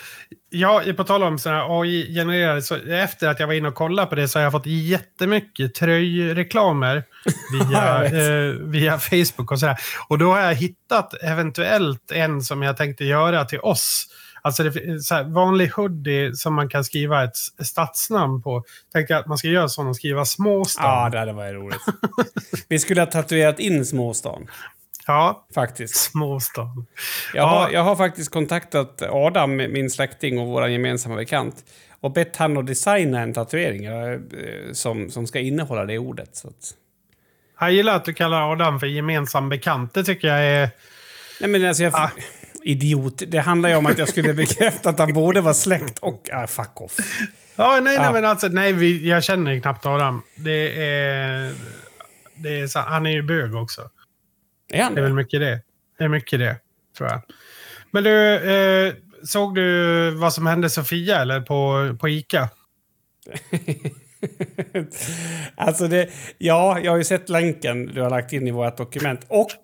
[0.50, 4.28] Jag, på tal om AI-genererade, så efter att jag var inne och kollade på det
[4.28, 7.04] så har jag fått jättemycket tröjreklamer
[7.52, 9.76] via, eh, via Facebook och sådär.
[10.08, 14.06] Och då har jag hittat eventuellt en som jag tänkte göra till oss.
[14.44, 18.64] Alltså det, så här, vanlig hoodie som man kan skriva ett stadsnamn på.
[18.92, 20.84] Tänkte jag att man ska göra och skriva småstan.
[20.84, 21.80] Ja, det hade varit roligt.
[22.68, 24.46] Vi skulle ha tatuerat in småstan.
[25.06, 25.96] Ja, faktiskt.
[25.96, 26.86] Småstan.
[27.34, 27.48] Jag, ja.
[27.48, 31.64] har, jag har faktiskt kontaktat Adam, min släkting och vår gemensamma bekant
[32.00, 34.18] och bett han att designa en tatuering eh,
[34.72, 36.36] som, som ska innehålla det ordet.
[36.36, 36.74] Så att...
[37.60, 39.94] Jag gillar att du kallar Adam för gemensam bekant.
[39.94, 40.70] Det tycker jag är...
[41.40, 41.94] Nej, men alltså jag...
[41.94, 42.10] Ah.
[42.64, 43.22] Idiot.
[43.28, 46.28] Det handlar ju om att jag skulle bekräfta att han både var släkt och...
[46.32, 46.96] Ah, fuck off.
[47.56, 50.22] Ja, nej, nej, men alltså, nej, vi, jag känner knappt Adam.
[50.36, 51.54] Det är...
[52.36, 53.90] Det är så, han är ju bög också.
[54.72, 55.00] Är han det?
[55.00, 55.60] är väl mycket det.
[55.98, 56.56] Det är mycket det,
[56.98, 57.20] tror jag.
[57.90, 58.94] Men du, eh,
[59.24, 62.48] såg du vad som hände Sofia eller på, på Ica?
[65.56, 66.08] alltså det,
[66.38, 69.20] ja, jag har ju sett länken du har lagt in i vårt dokument.
[69.28, 69.56] Och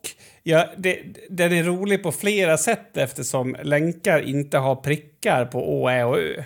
[0.43, 0.99] ja, det,
[1.31, 6.19] den är rolig på flera sätt eftersom länkar inte har prickar på Å, Ä och
[6.19, 6.45] Ö.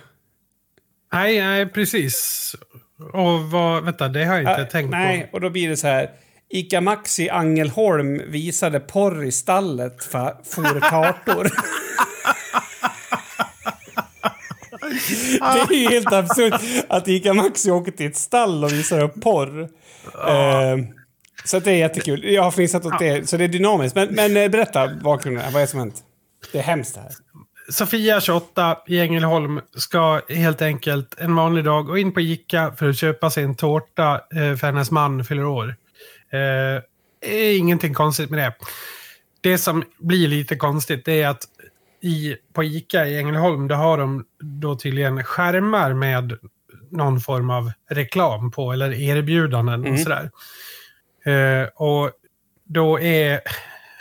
[1.12, 2.56] Nej, nej precis.
[3.12, 5.12] Och vad, vänta, det har jag inte äh, tänkt nej, på.
[5.12, 6.10] Nej, och då blir det så här.
[6.48, 11.50] Ica Maxi Angelholm visade porr i stallet för for kartor.
[15.68, 19.22] det är ju helt absurt att Ica Maxi åker till ett stall och visar upp
[19.22, 19.68] porr.
[20.12, 20.74] Ja.
[20.76, 20.84] Uh,
[21.44, 22.24] så det är jättekul.
[22.24, 23.96] Jag har fnissat åt det, så det är dynamiskt.
[23.96, 25.44] Men, men eh, berätta bakgrunden.
[25.44, 26.02] Vad är det som hänt?
[26.52, 27.10] Det är hemskt det här.
[27.68, 32.88] Sofia, 28, i Ängelholm, ska helt enkelt en vanlig dag gå in på Ica för
[32.88, 35.76] att köpa sig en tårta eh, för hennes man fyller år.
[36.32, 36.82] Eh,
[37.32, 38.54] är ingenting konstigt med det.
[39.40, 41.44] Det som blir lite konstigt är att
[42.02, 46.38] i, på Ica i Ängelholm, då har de då tydligen skärmar med
[46.90, 49.92] någon form av reklam på eller erbjudanden mm.
[49.92, 50.30] och sådär.
[51.24, 52.10] Eh, och
[52.64, 53.40] då är...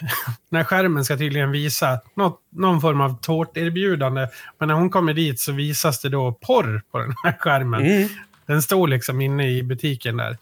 [0.49, 4.27] den här skärmen ska tydligen visa något, någon form av tårterbjudande.
[4.59, 7.85] Men när hon kommer dit så visas det då porr på den här skärmen.
[7.85, 8.09] Mm.
[8.45, 10.37] Den står liksom inne i butiken där.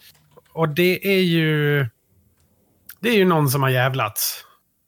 [0.54, 1.86] Och det är ju...
[3.00, 4.46] Det är ju någon som har jävlats.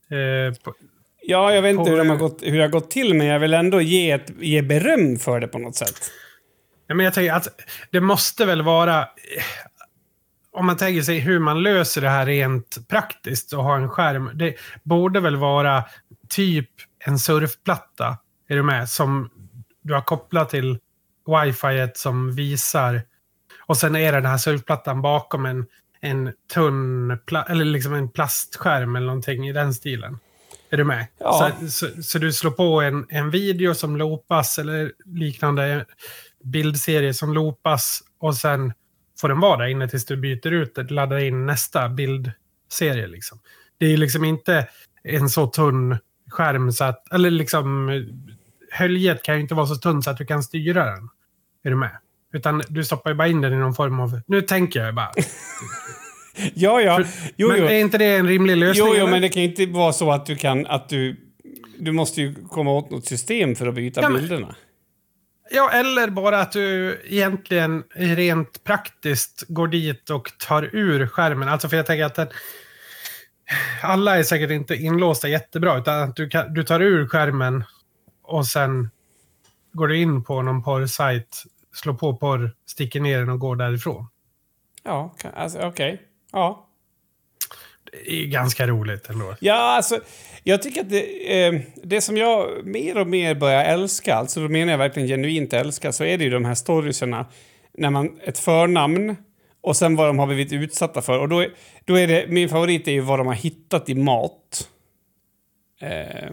[0.09, 0.73] Eh, på,
[1.21, 3.39] ja, jag vet inte hur, de har gått, hur det har gått till, men jag
[3.39, 6.11] vill ändå ge, ett, ge beröm för det på något sätt.
[6.87, 7.47] Ja, men jag tänker att
[7.91, 9.07] det måste väl vara...
[10.53, 14.31] Om man tänker sig hur man löser det här rent praktiskt och ha en skärm.
[14.33, 15.83] Det borde väl vara
[16.29, 16.69] typ
[17.05, 18.89] en surfplatta, är du med?
[18.89, 19.29] Som
[19.81, 20.79] du har kopplat till
[21.27, 23.01] wifi som visar
[23.65, 25.65] och sen är det den här surfplattan bakom en,
[26.01, 27.11] en tunn,
[27.49, 30.19] eller liksom en plastskärm eller någonting i den stilen.
[30.69, 31.07] Är du med?
[31.17, 31.51] Ja.
[31.59, 35.85] Så, så, så, du slår på en, en video som loopas eller liknande
[36.43, 38.73] bildserie som loopas och sen
[39.21, 43.07] får den vara där inne tills du byter ut det, laddar in nästa bildserie.
[43.07, 43.39] Liksom.
[43.77, 44.67] Det är liksom inte
[45.03, 45.97] en så tunn
[46.29, 47.89] skärm så att, eller liksom
[48.71, 51.09] höljet kan ju inte vara så tunn så att du kan styra den.
[51.63, 51.97] Är du med?
[52.33, 54.21] Utan du stoppar ju bara in den i någon form av...
[54.27, 55.11] Nu tänker jag bara.
[56.53, 57.03] ja, ja.
[57.35, 57.65] Jo, men jo.
[57.65, 58.87] är inte det en rimlig lösning?
[58.87, 60.67] Jo, jo, men det kan inte vara så att du kan...
[60.67, 61.15] Att du,
[61.79, 64.55] du måste ju komma åt något system för att byta ja, bilderna.
[65.49, 71.49] Ja, eller bara att du egentligen rent praktiskt går dit och tar ur skärmen.
[71.49, 72.27] Alltså, för jag tänker att den,
[73.81, 77.63] alla är säkert inte inlåsta jättebra, utan att du, kan, du tar ur skärmen
[78.21, 78.89] och sen
[79.73, 84.07] går du in på någon porrsajt slår på porr, sticker ner den och går därifrån.
[84.83, 85.93] Ja, alltså, okej.
[85.93, 86.05] Okay.
[86.31, 86.69] Ja.
[88.05, 89.35] Är ganska roligt ändå.
[89.39, 89.99] Ja, alltså,
[90.43, 94.49] jag tycker att det, eh, det som jag mer och mer börjar älska, alltså då
[94.49, 97.25] menar jag verkligen genuint älska, så är det ju de här storiesarna
[97.77, 99.15] när man, ett förnamn
[99.61, 101.19] och sen vad de har blivit utsatta för.
[101.19, 101.45] Och då,
[101.85, 104.67] då är det, min favorit är ju vad de har hittat i mat.
[105.81, 106.31] Eh,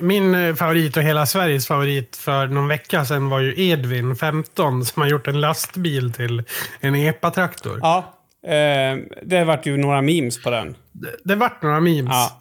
[0.00, 4.84] min eh, favorit och hela Sveriges favorit för någon vecka sedan var ju Edvin, 15,
[4.84, 6.42] som har gjort en lastbil till
[6.80, 7.78] en epatraktor.
[7.82, 10.76] Ja, eh, det vart ju några memes på den.
[10.92, 12.10] Det, det vart några memes.
[12.10, 12.40] Ja.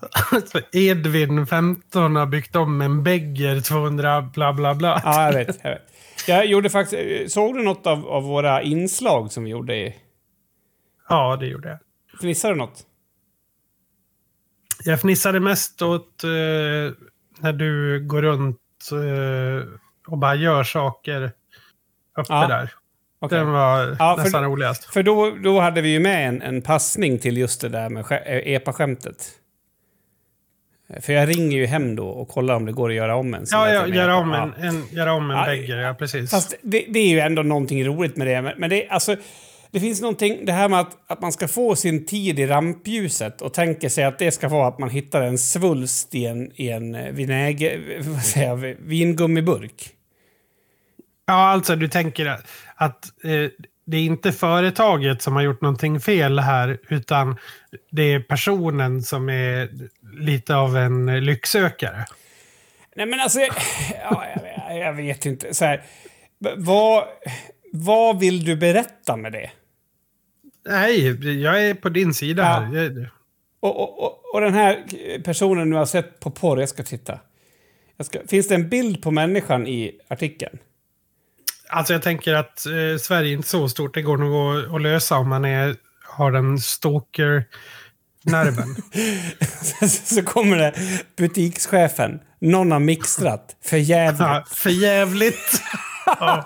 [0.72, 5.02] Edvin, 15, har byggt om en Begger 200 bla bla bla.
[5.06, 5.60] Ja, jag vet.
[5.64, 5.82] Jag, vet.
[6.28, 7.22] jag gjorde faktiskt...
[7.22, 9.76] Eh, såg du något av, av våra inslag som vi gjorde?
[9.76, 9.96] I...
[11.10, 11.80] Ja, det gjorde jag.
[12.20, 12.86] Fnissade du något?
[14.84, 16.30] Jag fnissade mest åt eh,
[17.40, 18.58] när du går runt
[18.92, 19.68] eh,
[20.08, 21.32] och bara gör saker
[22.18, 22.74] uppe Ja, där.
[23.22, 23.38] Okej.
[23.38, 24.94] Den var Ja, för- nästan roligast.
[24.94, 28.06] För då, då hade vi ju med en, en passning till just det där med
[28.12, 29.32] eh, epa-skämtet.
[31.02, 33.46] För jag ringer ju hem då och kollar om det går att göra om en.
[33.52, 34.68] Ja, ja till göra om en, Ja.
[34.68, 36.32] en, göra om en Ja, Beggar, ja precis.
[36.32, 38.54] Fast det, det är ju ändå någonting roligt med det.
[38.58, 39.16] Men, det, alltså,
[39.72, 43.42] det finns någonting, det här med att, att man ska få sin tid i rampljuset
[43.42, 46.70] och tänker sig att det ska vara att man hittar en svulst i en, i
[46.70, 49.90] en vinäger, vad säger jag, vingummiburk.
[51.30, 52.26] Ja, alltså du tänker
[52.76, 53.50] att, eh,
[53.86, 57.36] det är inte företaget som har gjort någonting fel här, utan
[57.92, 59.70] det är personen som är
[60.20, 62.06] lite av en lycksökare.
[62.96, 64.26] Nej men alltså, ja,
[64.70, 65.54] jag, jag vet inte.
[65.54, 65.84] Så här,
[66.58, 67.04] vad,
[67.74, 69.50] vad vill du berätta med det?
[70.70, 71.08] Nej,
[71.42, 72.80] jag är på din sida Ja.
[72.80, 73.12] här.
[73.60, 74.84] Och, och, och, och den här
[75.24, 77.20] personen nu har sett på porr, jag ska titta.
[77.98, 80.58] Jag ska, finns det en bild på människan i artikeln?
[81.70, 83.94] Alltså jag tänker att eh, Sverige är inte så stort.
[83.94, 88.76] Det går nog att, att lösa om man är, har den stalker-nerven.
[89.90, 90.74] Så kommer det
[91.16, 92.20] butikschefen.
[92.40, 93.56] Någon har mixtrat.
[93.62, 94.20] För jävligt.
[94.20, 95.62] ja, för jävligt.
[96.06, 96.46] ja.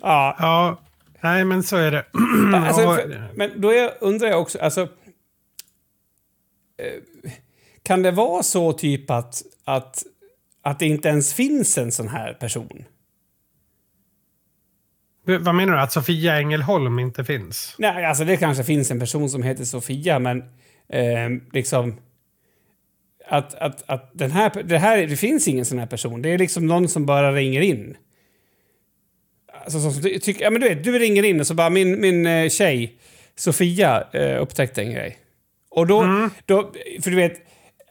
[0.00, 0.36] Ja.
[0.38, 0.80] ja,
[1.20, 2.04] nej men så är det.
[2.54, 4.80] Alltså, för, men då är, undrar jag också, alltså...
[4.82, 4.88] eh,
[7.82, 10.02] Kan det vara så typ att, att,
[10.62, 12.84] att det inte ens finns en sån här person?
[15.26, 15.80] Vad menar du?
[15.80, 17.74] Att Sofia Ängelholm inte finns?
[17.78, 20.38] Nej, alltså det kanske finns en person som heter Sofia, men
[20.88, 21.96] eh, liksom...
[23.28, 26.22] Att, att, att den här, det, här, det finns ingen sån här person.
[26.22, 27.96] Det är liksom någon som bara ringer in.
[29.64, 32.00] Alltså, som, ty- tycker, ja, men du vet, du ringer in och så bara min,
[32.00, 32.98] min eh, tjej
[33.36, 35.16] Sofia eh, upptäckte en grej.
[35.70, 36.72] Och då, då,
[37.02, 37.32] för du vet,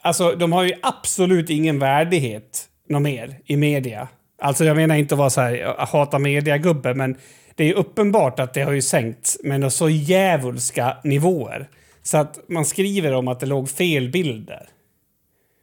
[0.02, 4.08] alltså de har ju absolut ingen värdighet något mer i media.
[4.42, 7.18] Alltså jag menar inte att vara så här, jag hatar media-gubbe, men
[7.56, 11.70] det är uppenbart att det har ju sänkts med så djävulska nivåer.
[12.04, 14.68] Så att man skriver om att det låg fel bilder.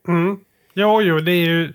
[0.07, 0.39] Mm.
[0.73, 1.73] Jo, jo, det är ju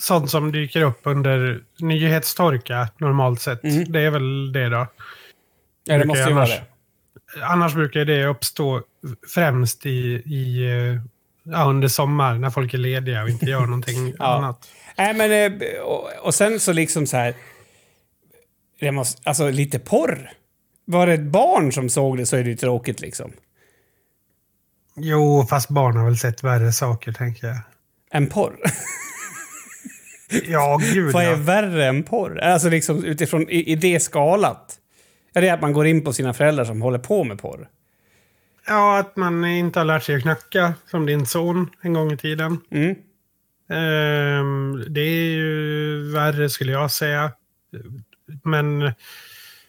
[0.00, 3.60] sånt som dyker upp under nyhetstorka normalt sett.
[3.86, 4.86] Det är väl det då.
[5.84, 6.60] Ja, det måste ju vara annars-
[7.34, 7.44] det.
[7.44, 8.82] Annars brukar det uppstå
[9.34, 11.00] främst i, i eh,
[11.52, 14.24] ja, under sommar när folk är lediga och inte gör någonting Ja.
[14.36, 14.68] annat.
[14.98, 17.34] Nej, men eh, och, och sen så liksom så här...
[18.80, 20.30] Det måste, alltså lite porr.
[20.84, 23.32] Var det ett barn som såg det så är det ju tråkigt liksom.
[24.96, 27.58] Jo, fast barn har väl sett värre saker, tänker jag.
[28.10, 28.56] En porr.
[30.46, 31.36] Ja, gud Vad är ja.
[31.36, 32.38] värre än porr?
[32.40, 34.76] Alltså liksom utifrån i, i det skalat.
[35.34, 37.68] Är det att man går in på sina föräldrar som håller på med porr?
[38.68, 42.16] Ja, att man inte har lärt sig att knacka som din son en gång i
[42.16, 42.60] tiden.
[42.70, 42.94] Mm.
[43.70, 47.32] Ehm, det är ju värre skulle jag säga.
[48.44, 48.92] Men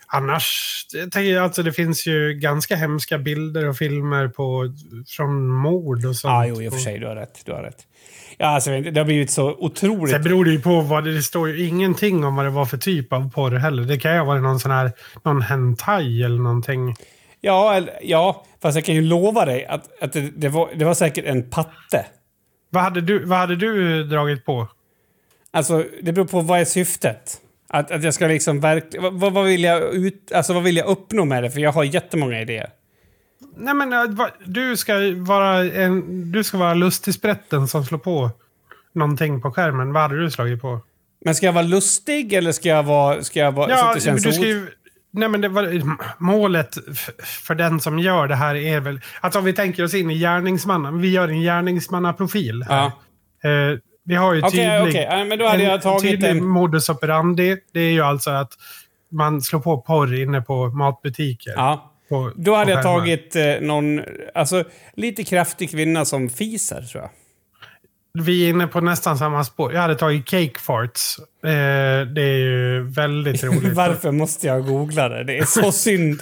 [0.08, 0.86] annars,
[1.16, 4.74] jag alltså det finns ju ganska hemska bilder och filmer på,
[5.08, 6.32] från mord och sånt.
[6.32, 7.00] Ja, jo, i och för sig.
[7.00, 7.42] Du har rätt.
[7.46, 7.88] Du har rätt.
[8.38, 10.14] Ja, alltså, det har blivit så otroligt...
[10.14, 12.66] Sen beror det ju på vad det, det står ju ingenting om vad det var
[12.66, 13.84] för typ av porr heller.
[13.84, 14.92] Det kan ju ha varit någon sån här,
[15.24, 16.96] någon hentai eller någonting.
[17.42, 20.86] Ja, eller, ja, fast jag kan ju lova dig att, att det, det, var, det
[20.86, 22.06] var säkert en patte.
[22.70, 24.68] Vad hade du, vad hade du dragit på?
[25.52, 27.42] Alltså, det beror på vad är syftet.
[27.70, 29.20] Att, att jag ska liksom verkligen...
[29.20, 31.52] Vad, vad, vill jag ut, alltså, vad vill jag uppnå med det?
[31.52, 32.70] För jag har jättemånga idéer.
[33.58, 38.30] Nej men va- du ska vara en, du ska vara lustigsprätten som slår på
[38.94, 39.94] någonting på skärmen.
[39.94, 40.80] Vad hade du slagit på?
[41.26, 43.24] Men ska jag vara lustig eller ska jag vara...
[43.24, 44.68] Ska jag vara så Ja, att det känns du ska ju,
[45.12, 45.82] nej men var,
[46.24, 46.78] målet
[47.24, 49.02] för den som gör det här är väl...
[49.22, 51.02] Alltså om vi tänker oss in i gärningsmannen.
[51.02, 52.66] Vi gör en gärningsmannaprofil.
[52.70, 52.86] Ja.
[53.44, 54.82] Eh, vi har ju tydlig...
[54.82, 55.08] okej.
[55.10, 57.58] Ja, men då hade jag tagit tydlig en- modus operandi.
[57.74, 58.52] Det är ju alltså att
[59.12, 61.54] man slår på porr inne på matbutiker.
[61.56, 61.94] Ja.
[62.10, 64.02] På, Då hade jag tagit eh, någon...
[64.36, 67.12] Alltså, lite kraftig kvinna som fiser, tror jag.
[68.14, 69.74] Vi är inne på nästan samma spår.
[69.74, 71.20] Jag hade tagit cake farts.
[71.44, 73.74] Eh, det är ju väldigt roligt.
[73.76, 75.24] Varför måste jag googla det?
[75.24, 76.22] Det är så synd.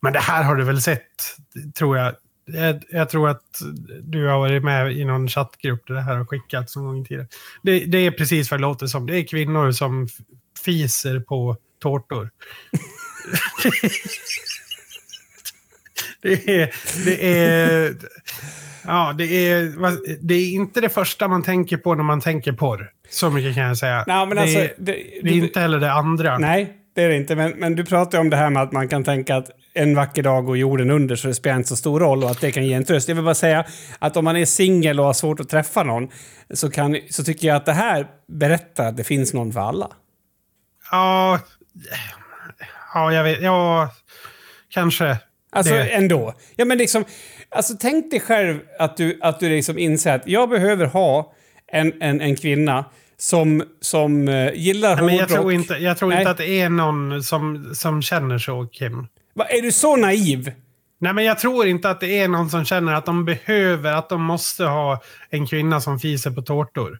[0.00, 1.36] Men det här har du väl sett,
[1.78, 2.14] tror jag.
[2.44, 3.62] Jag, jag tror att
[4.02, 7.28] du har varit med i någon chattgrupp där det här har skickats någon gång tiden.
[7.62, 9.06] Det, det är precis vad det låter som.
[9.06, 10.08] Det är kvinnor som
[10.64, 12.30] fiser på tårtor.
[16.22, 16.74] det är...
[17.04, 17.94] Det är
[18.86, 19.72] Ja, det är,
[20.20, 22.90] det är inte det första man tänker på när man tänker porr.
[23.10, 24.04] Så mycket kan jag säga.
[24.06, 26.38] Nej, men det, alltså, är, det, det är inte heller det andra.
[26.38, 27.36] Nej, det är det inte.
[27.36, 29.94] Men, men du pratar ju om det här med att man kan tänka att en
[29.94, 32.52] vacker dag går jorden under så det spelar inte så stor roll och att det
[32.52, 33.08] kan ge en tröst.
[33.08, 33.64] Jag vill bara säga
[33.98, 36.08] att om man är singel och har svårt att träffa någon
[36.54, 39.90] så, kan, så tycker jag att det här berättar att det finns någon för alla.
[40.90, 41.40] Ja,
[42.94, 43.42] ja jag vet.
[43.42, 43.90] Ja,
[44.68, 45.16] kanske.
[45.52, 45.88] Alltså det.
[45.88, 46.34] ändå.
[46.56, 47.04] Ja, men liksom,
[47.50, 51.32] alltså, tänk dig själv att du, att du liksom inser att jag behöver ha
[51.72, 52.84] en, en, en kvinna
[53.16, 55.40] som, som uh, gillar Nej, men jag hårdrock.
[55.40, 56.18] tror, inte, jag tror Nej.
[56.18, 59.06] inte att det är någon som, som känner så, Kim.
[59.34, 60.52] Va, är du så naiv?
[61.00, 64.08] Nej, men jag tror inte att det är någon som känner att de behöver, att
[64.08, 66.98] de måste ha en kvinna som fiser på tårtor.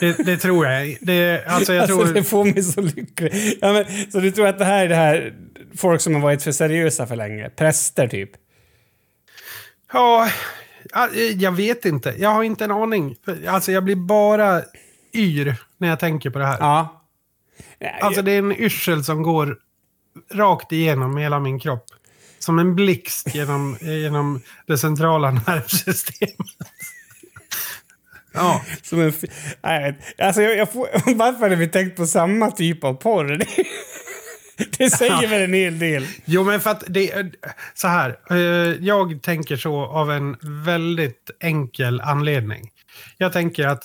[0.00, 0.96] Det, det tror jag.
[1.00, 1.98] Det, alltså jag tror...
[1.98, 3.58] Alltså, det får mig så lycklig.
[3.60, 5.34] Ja, men, så du tror att det här är det här
[5.76, 7.50] folk som har varit för seriösa för länge?
[7.50, 8.30] Präster, typ?
[9.94, 10.28] Ja,
[10.92, 12.14] ja, jag vet inte.
[12.18, 13.16] Jag har inte en aning.
[13.48, 14.62] Alltså jag blir bara
[15.14, 16.58] yr när jag tänker på det här.
[16.60, 17.04] Ja.
[18.00, 19.58] Alltså det är en yrsel som går
[20.32, 21.86] rakt igenom hela min kropp.
[22.38, 26.46] Som en blixt genom, genom det centrala nervsystemet.
[28.32, 29.12] Ja, Som en...
[29.62, 33.38] Nej, alltså, jag, jag får, varför hade vi tänkt på samma typ av porr?
[34.78, 36.06] Det, säger väl en hel del.
[36.24, 37.30] jo men för att det är
[37.74, 38.18] så här.
[38.30, 38.36] eh,
[38.86, 42.70] Jag tänker så av en väldigt enkel anledning.
[43.18, 43.82] Jag tänker att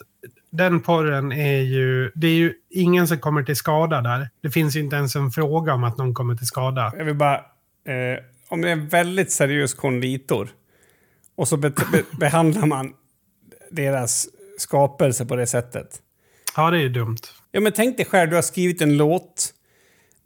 [0.51, 4.29] den porren är ju, det är ju ingen som kommer till skada där.
[4.43, 6.93] Det finns inte ens en fråga om att någon kommer till skada.
[6.97, 7.35] Jag vill bara...
[7.35, 10.49] Eh, om det är en väldigt seriös konditor
[11.37, 12.93] och så be, be, behandlar man
[13.71, 15.87] deras skapelse på det sättet.
[16.55, 17.17] Ja, det är ju dumt.
[17.51, 19.53] Ja, men tänk dig själv, du har skrivit en låt.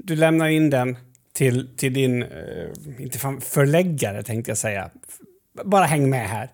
[0.06, 0.98] Du lämnar in den
[1.34, 4.90] till, till din, eh, inte fan, förläggare tänkte jag säga.
[5.64, 6.50] Bara häng med här.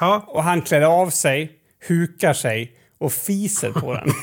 [0.00, 1.52] Ja, Och han klär av sig,
[1.88, 4.08] hukar sig och fiser på den.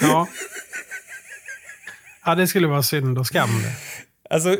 [0.00, 0.28] ja.
[2.24, 3.50] Ja, det skulle vara synd och skam.
[4.30, 4.56] Alltså...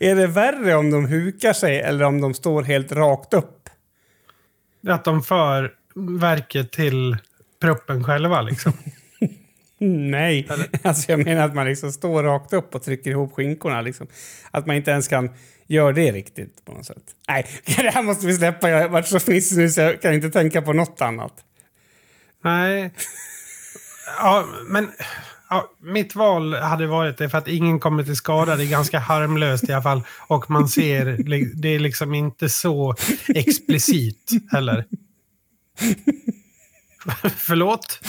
[0.00, 3.68] är det värre om de hukar sig eller om de står helt rakt upp?
[4.88, 5.72] Att de för
[6.20, 7.16] verket till
[7.62, 8.72] proppen själva liksom.
[10.10, 10.48] Nej,
[10.82, 13.80] alltså jag menar att man liksom står rakt upp och trycker ihop skinkorna.
[13.80, 14.06] Liksom.
[14.50, 15.30] Att man inte ens kan
[15.66, 17.02] göra det riktigt på något sätt.
[17.28, 18.70] Nej, det här måste vi släppa.
[18.70, 21.32] Jag har varit så fnissig nu så jag kan inte tänka på något annat.
[22.44, 22.90] Nej.
[24.18, 24.90] Ja, men
[25.50, 28.56] ja, mitt val hade varit det för att ingen kommer till skada.
[28.56, 30.02] Det är ganska harmlöst i alla fall.
[30.28, 31.04] Och man ser,
[31.54, 32.94] det är liksom inte så
[33.28, 34.84] explicit heller.
[37.36, 38.00] Förlåt?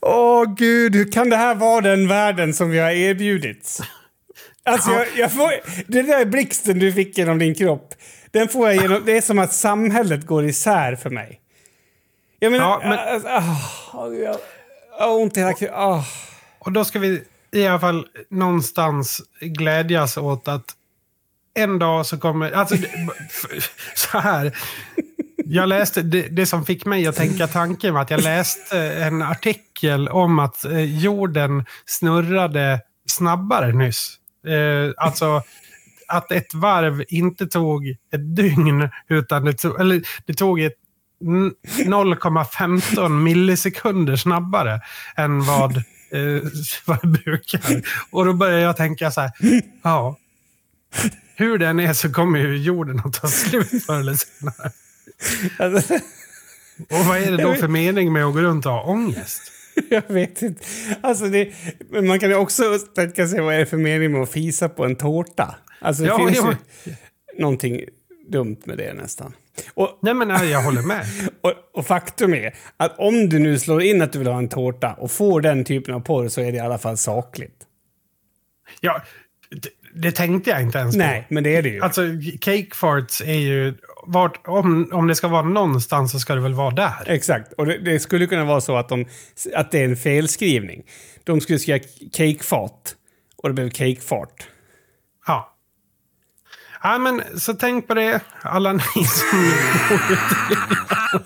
[0.00, 3.80] Åh gud, hur kan det här vara den världen som vi har erbjudits?
[4.64, 5.52] Alltså, jag, jag får,
[5.92, 7.94] den där blixten du fick genom din kropp,
[8.30, 9.02] den får jag genom...
[9.06, 11.40] Det är som att samhället går isär för mig.
[12.38, 12.80] Jag menar...
[12.82, 14.38] Ja, men- alltså, ah, jag
[14.98, 15.76] jag har ont i hela kroppen.
[15.78, 16.04] Ah.
[16.58, 20.64] Och då ska vi i alla fall någonstans glädjas åt att
[21.54, 22.50] en dag så kommer...
[22.50, 22.76] Alltså,
[23.94, 24.56] så här.
[25.46, 29.22] Jag läste, det, det som fick mig att tänka tanken var att jag läste en
[29.22, 34.18] artikel om att eh, jorden snurrade snabbare nyss.
[34.46, 35.42] Eh, alltså
[36.08, 40.74] att ett varv inte tog ett dygn, utan det tog, eller, det tog ett
[41.20, 44.80] 0,15 millisekunder snabbare
[45.16, 45.82] än vad, eh,
[46.84, 47.82] vad det brukar.
[48.10, 49.30] Och då börjar jag tänka så här,
[49.82, 50.16] ja.
[51.36, 54.70] Hur den är så kommer ju jorden att ta slut förr eller senare.
[55.58, 55.94] Alltså,
[56.90, 59.42] Och vad är det då för mening med att gå runt och ha ångest?
[59.88, 60.64] jag vet inte.
[61.00, 61.52] Alltså, det,
[61.90, 64.68] men man kan ju också tänka sig vad är det för mening med att fisa
[64.68, 65.54] på en tårta?
[65.80, 66.54] Alltså, det Ja, finns ja.
[66.84, 66.92] ju
[67.38, 67.80] någonting
[68.28, 69.34] dumt med det nästan.
[69.74, 71.06] Och, Nej men nej, jag håller med.
[71.40, 74.48] Och, och faktum är att om du nu slår in att du vill ha en
[74.48, 77.56] tårta och får den typen av porr så är det i alla fall sakligt.
[78.80, 79.02] Ja,
[79.50, 80.98] det, det tänkte jag inte ens på.
[80.98, 81.80] Nej, men det är det ju.
[81.80, 82.02] Alltså,
[82.40, 83.74] cake farts är ju...
[84.06, 86.92] Vart, om, om det ska vara någonstans så ska det väl vara där.
[87.06, 87.52] Exakt.
[87.52, 89.06] Och det, det skulle kunna vara så att, de,
[89.54, 90.82] att det är en felskrivning.
[91.24, 92.96] De skulle skriva cakefat
[93.36, 94.48] och det blev cakefart.
[95.26, 95.54] Ja.
[96.82, 99.40] Ja, men så tänk på det, alla ni som
[99.88, 101.22] bor.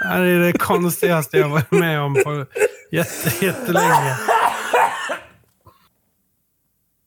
[0.00, 2.46] Det här är det konstigaste jag varit med om på
[2.90, 4.16] jätte, jättelänge.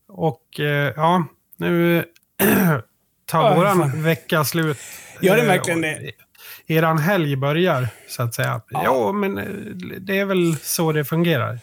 [0.07, 1.23] Och eh, ja,
[1.57, 2.05] nu
[3.31, 4.77] tar våran vecka slut.
[5.21, 6.11] Gör den Eh, verkligen det?
[6.67, 8.61] Eran helg börjar, så att säga.
[8.69, 9.45] Ja, men eh,
[9.99, 11.59] det är väl så det fungerar.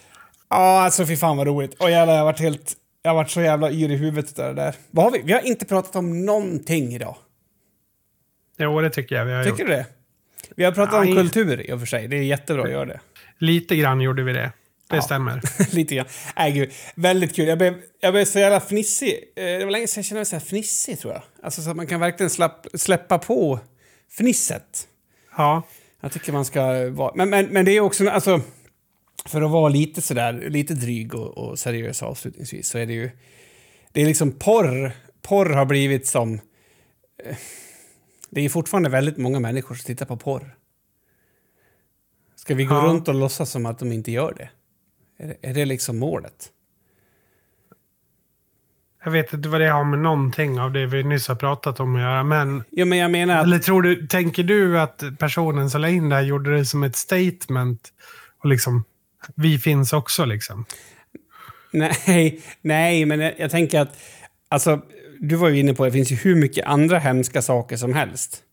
[0.49, 1.73] Ja, alltså fy fan vad roligt.
[1.79, 2.73] Och jävlar, jag har varit helt...
[3.01, 4.75] Jag har varit så jävla yr i huvudet av det där.
[4.91, 5.21] Vad har vi?
[5.23, 7.15] Vi har inte pratat om någonting idag.
[8.57, 9.67] Jo, det tycker jag vi har Tycker gjort.
[9.67, 9.85] du det?
[10.55, 11.13] Vi har pratat om Nej.
[11.15, 12.07] kultur i och för sig.
[12.07, 12.99] Det är jättebra att göra det.
[13.37, 14.51] Lite grann gjorde vi det.
[14.89, 15.01] Det Ja.
[15.01, 15.41] stämmer.
[15.75, 16.05] Lite grann.
[16.37, 16.71] Nej, gud.
[16.95, 17.47] Väldigt kul.
[17.47, 19.13] Jag blev, jag blev så jävla fnissig.
[19.35, 21.21] Eh, Det var länge sedan jag kände mig så här fnissig, tror jag.
[21.43, 23.59] Alltså så att man kan verkligen slapp, släppa på
[24.17, 24.87] fnisset.
[25.37, 25.63] Ja.
[26.01, 27.11] Jag tycker man ska vara...
[27.15, 28.09] Men, men, men det är också...
[28.09, 28.41] Alltså,
[29.25, 33.11] för att vara lite sådär, lite dryg och, och seriös avslutningsvis så är det ju...
[33.91, 34.91] Det är liksom porr.
[35.21, 36.33] Porr har blivit som...
[37.25, 37.35] eh,
[38.29, 40.55] Det är fortfarande väldigt många människor som tittar på porr.
[42.35, 42.81] Ska vi gå Ja.
[42.81, 44.49] runt och låtsas som att de inte gör det?
[45.19, 46.49] Är det, är det liksom målet?
[49.03, 51.95] Jag vet inte vad det har med någonting av det vi nyss har pratat om
[51.95, 52.63] att göra, men...
[52.71, 53.43] Jo, men jag menar att...
[53.43, 56.83] Eller tror du, tänker du att personen som la in det här gjorde det som
[56.83, 57.89] ett statement?
[58.39, 58.83] Och liksom,
[59.35, 60.65] vi finns också liksom.
[61.71, 63.97] Nej, nej, men jag, jag tänker att...
[64.49, 64.81] Alltså,
[65.19, 67.93] du var ju inne på att det finns ju hur mycket andra hemska saker som
[67.93, 68.43] helst.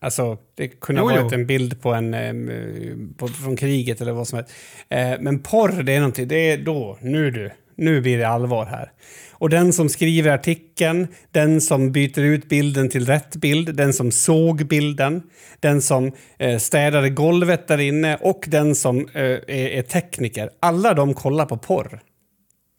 [0.00, 1.38] Alltså, det kunde ha Jo, varit jo.
[1.38, 4.52] en bild på en, em, på, från kriget eller vad som helst.
[4.88, 8.66] Eh, men porr, det är någonting, det är då, nu du, nu blir det allvar
[8.66, 8.92] här.
[9.32, 14.10] Och den som skriver artikeln, den som byter ut bilden till rätt bild, den som
[14.10, 15.22] såg bilden,
[15.60, 20.50] den som eh, städade golvet där inne och den som eh, är, är tekniker.
[20.60, 22.00] Alla de kollar på porr.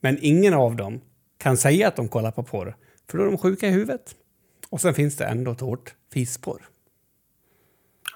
[0.02, 1.02] Men ingen av dem
[1.38, 2.76] kan säga att de kollar på porr,
[3.10, 4.16] för då är de sjuka i huvudet.
[4.70, 6.62] Och sen finns det ändå ett hårt fisporr.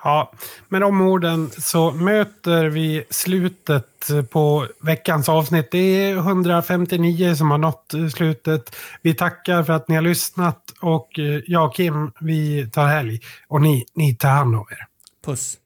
[0.04, 0.32] Ja,
[0.70, 5.72] med de orden så möter vi slutet på veckans avsnitt.
[5.72, 8.76] Det är 159 som har nått slutet.
[9.02, 13.20] Vi tackar för att ni har lyssnat och eh, jag och Kim, vi tar helg.
[13.48, 14.86] Och ni, ni tar hand om er.
[15.26, 15.58] Puss.